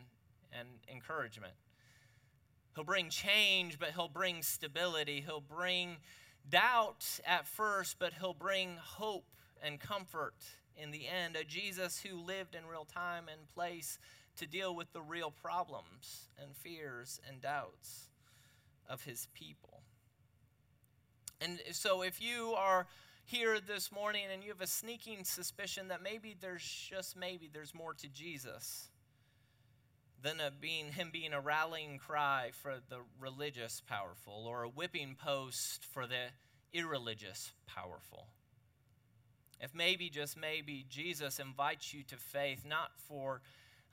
and 0.53 0.69
encouragement. 0.91 1.55
He'll 2.75 2.85
bring 2.85 3.11
change, 3.11 3.79
but 3.79 3.91
he'll 3.91 4.09
bring 4.09 4.43
stability. 4.43 5.23
He'll 5.25 5.41
bring 5.41 5.97
doubt 6.49 7.21
at 7.27 7.47
first, 7.47 7.97
but 7.99 8.13
he'll 8.15 8.35
bring 8.35 8.77
hope 8.81 9.27
and 9.63 9.79
comfort 9.79 10.35
in 10.77 10.91
the 10.91 11.07
end. 11.07 11.37
A 11.37 11.45
Jesus 11.45 12.01
who 12.01 12.17
lived 12.17 12.55
in 12.55 12.67
real 12.67 12.85
time 12.87 13.25
and 13.31 13.47
place 13.55 13.99
to 14.37 14.47
deal 14.47 14.75
with 14.75 14.93
the 14.93 15.03
real 15.03 15.31
problems 15.31 16.29
and 16.41 16.57
fears 16.57 17.21
and 17.29 17.41
doubts 17.41 18.09
of 18.89 19.05
his 19.05 19.29
people. 19.35 19.83
And 21.41 21.61
so, 21.73 22.03
if 22.03 22.21
you 22.21 22.55
are 22.57 22.87
here 23.31 23.61
this 23.61 23.93
morning 23.93 24.25
and 24.33 24.43
you 24.43 24.49
have 24.49 24.61
a 24.61 24.67
sneaking 24.67 25.23
suspicion 25.23 25.87
that 25.87 26.03
maybe 26.03 26.35
there's 26.41 26.65
just 26.91 27.17
maybe 27.17 27.49
there's 27.53 27.73
more 27.73 27.95
to 27.95 28.09
Jesus 28.09 28.89
than 30.21 30.41
a 30.41 30.51
being 30.51 30.87
him 30.87 31.11
being 31.13 31.33
a 31.33 31.41
rallying 31.41 31.99
cry 31.99 32.51
for 32.61 32.75
the 32.89 32.99
religious 33.21 33.83
powerful 33.89 34.47
or 34.49 34.65
a 34.65 34.69
whipping 34.69 35.15
post 35.15 35.85
for 35.85 36.09
the 36.09 36.27
irreligious 36.73 37.53
powerful. 37.69 38.27
If 39.61 39.77
maybe, 39.77 40.11
just 40.11 40.37
maybe, 40.37 40.85
Jesus 40.89 41.39
invites 41.39 41.95
you 41.95 42.03
to 42.09 42.17
faith 42.17 42.65
not 42.69 42.91
for 42.97 43.43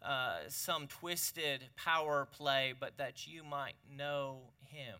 uh, 0.01 0.37
some 0.47 0.87
twisted 0.87 1.63
power 1.75 2.27
play, 2.31 2.73
but 2.79 2.97
that 2.97 3.27
you 3.27 3.43
might 3.43 3.75
know 3.95 4.39
him, 4.65 4.97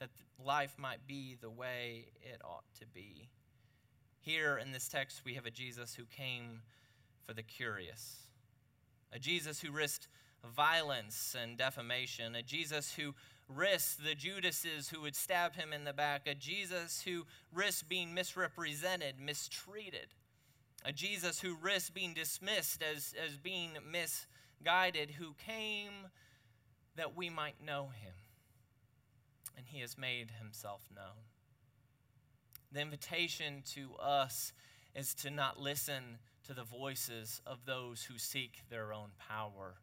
that 0.00 0.10
life 0.44 0.74
might 0.76 1.06
be 1.06 1.36
the 1.40 1.48
way 1.48 2.08
it 2.20 2.42
ought 2.44 2.64
to 2.80 2.86
be. 2.86 3.30
Here 4.20 4.58
in 4.58 4.72
this 4.72 4.88
text, 4.88 5.22
we 5.24 5.34
have 5.34 5.46
a 5.46 5.50
Jesus 5.50 5.94
who 5.94 6.04
came 6.04 6.62
for 7.26 7.32
the 7.32 7.42
curious, 7.42 8.26
a 9.12 9.18
Jesus 9.18 9.60
who 9.60 9.70
risked 9.70 10.08
violence 10.44 11.36
and 11.40 11.56
defamation, 11.56 12.34
a 12.34 12.42
Jesus 12.42 12.94
who 12.94 13.14
risked 13.48 14.04
the 14.04 14.14
Judases 14.14 14.88
who 14.88 15.00
would 15.00 15.16
stab 15.16 15.54
him 15.54 15.72
in 15.72 15.84
the 15.84 15.92
back, 15.92 16.26
a 16.26 16.34
Jesus 16.34 17.02
who 17.02 17.26
risked 17.52 17.88
being 17.88 18.14
misrepresented, 18.14 19.16
mistreated, 19.20 20.08
a 20.84 20.92
Jesus 20.92 21.40
who 21.40 21.56
risked 21.60 21.94
being 21.94 22.14
dismissed 22.14 22.82
as, 22.82 23.14
as 23.24 23.36
being 23.36 23.70
misguided, 23.90 25.12
who 25.12 25.34
came 25.34 26.08
that 26.96 27.16
we 27.16 27.30
might 27.30 27.64
know 27.64 27.90
him. 28.02 28.14
And 29.56 29.66
he 29.66 29.80
has 29.80 29.98
made 29.98 30.30
himself 30.38 30.82
known. 30.94 31.24
The 32.72 32.80
invitation 32.80 33.62
to 33.74 33.94
us 33.96 34.52
is 34.94 35.14
to 35.14 35.30
not 35.30 35.58
listen 35.58 36.18
to 36.46 36.54
the 36.54 36.64
voices 36.64 37.40
of 37.46 37.64
those 37.64 38.02
who 38.02 38.18
seek 38.18 38.62
their 38.68 38.92
own 38.92 39.10
power, 39.18 39.76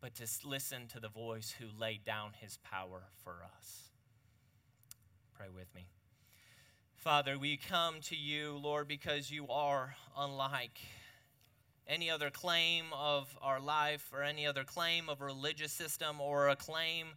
but 0.00 0.14
to 0.16 0.26
listen 0.44 0.88
to 0.88 1.00
the 1.00 1.08
voice 1.08 1.54
who 1.58 1.66
laid 1.78 2.04
down 2.04 2.32
his 2.40 2.58
power 2.64 3.04
for 3.22 3.36
us. 3.56 3.90
Pray 5.36 5.46
with 5.54 5.72
me. 5.74 5.86
Father, 6.96 7.38
we 7.38 7.56
come 7.56 8.00
to 8.02 8.16
you, 8.16 8.58
Lord, 8.62 8.88
because 8.88 9.30
you 9.30 9.48
are 9.48 9.94
unlike 10.16 10.78
any 11.86 12.10
other 12.10 12.30
claim 12.30 12.86
of 12.92 13.36
our 13.42 13.60
life 13.60 14.08
or 14.12 14.22
any 14.22 14.46
other 14.46 14.64
claim 14.64 15.08
of 15.08 15.20
a 15.20 15.24
religious 15.24 15.72
system 15.72 16.20
or 16.20 16.48
a 16.48 16.56
claim 16.56 17.08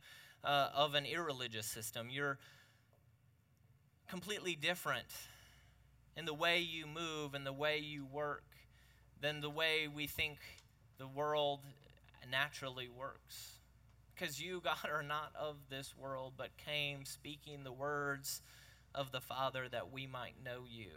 uh, 0.43 0.69
of 0.75 0.95
an 0.95 1.05
irreligious 1.05 1.65
system. 1.65 2.07
You're 2.09 2.37
completely 4.07 4.55
different 4.55 5.07
in 6.17 6.25
the 6.25 6.33
way 6.33 6.59
you 6.59 6.85
move 6.87 7.33
and 7.33 7.45
the 7.45 7.53
way 7.53 7.77
you 7.77 8.05
work 8.05 8.43
than 9.21 9.41
the 9.41 9.49
way 9.49 9.87
we 9.87 10.07
think 10.07 10.37
the 10.97 11.07
world 11.07 11.59
naturally 12.29 12.87
works. 12.87 13.59
Because 14.13 14.41
you, 14.41 14.61
God, 14.63 14.89
are 14.91 15.03
not 15.03 15.31
of 15.39 15.57
this 15.69 15.93
world, 15.97 16.33
but 16.37 16.55
came 16.57 17.05
speaking 17.05 17.63
the 17.63 17.71
words 17.71 18.41
of 18.93 19.11
the 19.11 19.21
Father 19.21 19.67
that 19.69 19.91
we 19.91 20.07
might 20.07 20.35
know 20.43 20.63
you 20.69 20.91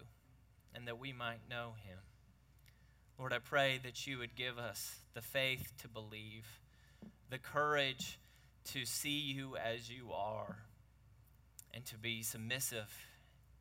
and 0.75 0.87
that 0.87 0.99
we 0.99 1.13
might 1.13 1.49
know 1.49 1.75
him. 1.85 1.99
Lord, 3.19 3.33
I 3.33 3.41
pray 3.41 3.81
that 3.83 4.07
you 4.07 4.19
would 4.19 4.37
give 4.37 4.59
us 4.59 5.01
the 5.15 5.23
faith 5.23 5.73
to 5.83 5.89
believe, 5.89 6.47
the 7.31 7.39
courage 7.39 8.21
to 8.67 8.85
see 8.85 9.19
you 9.19 9.57
as 9.57 9.91
you 9.91 10.13
are, 10.13 10.59
and 11.73 11.85
to 11.87 11.99
be 11.99 12.23
submissive 12.23 12.93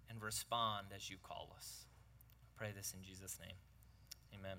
and 0.09 0.21
respond 0.21 0.87
as 0.95 1.09
you 1.09 1.17
call 1.21 1.49
us. 1.55 1.85
I 2.41 2.49
pray 2.57 2.71
this 2.75 2.93
in 2.97 3.03
Jesus' 3.03 3.37
name. 3.41 3.55
Amen. 4.33 4.57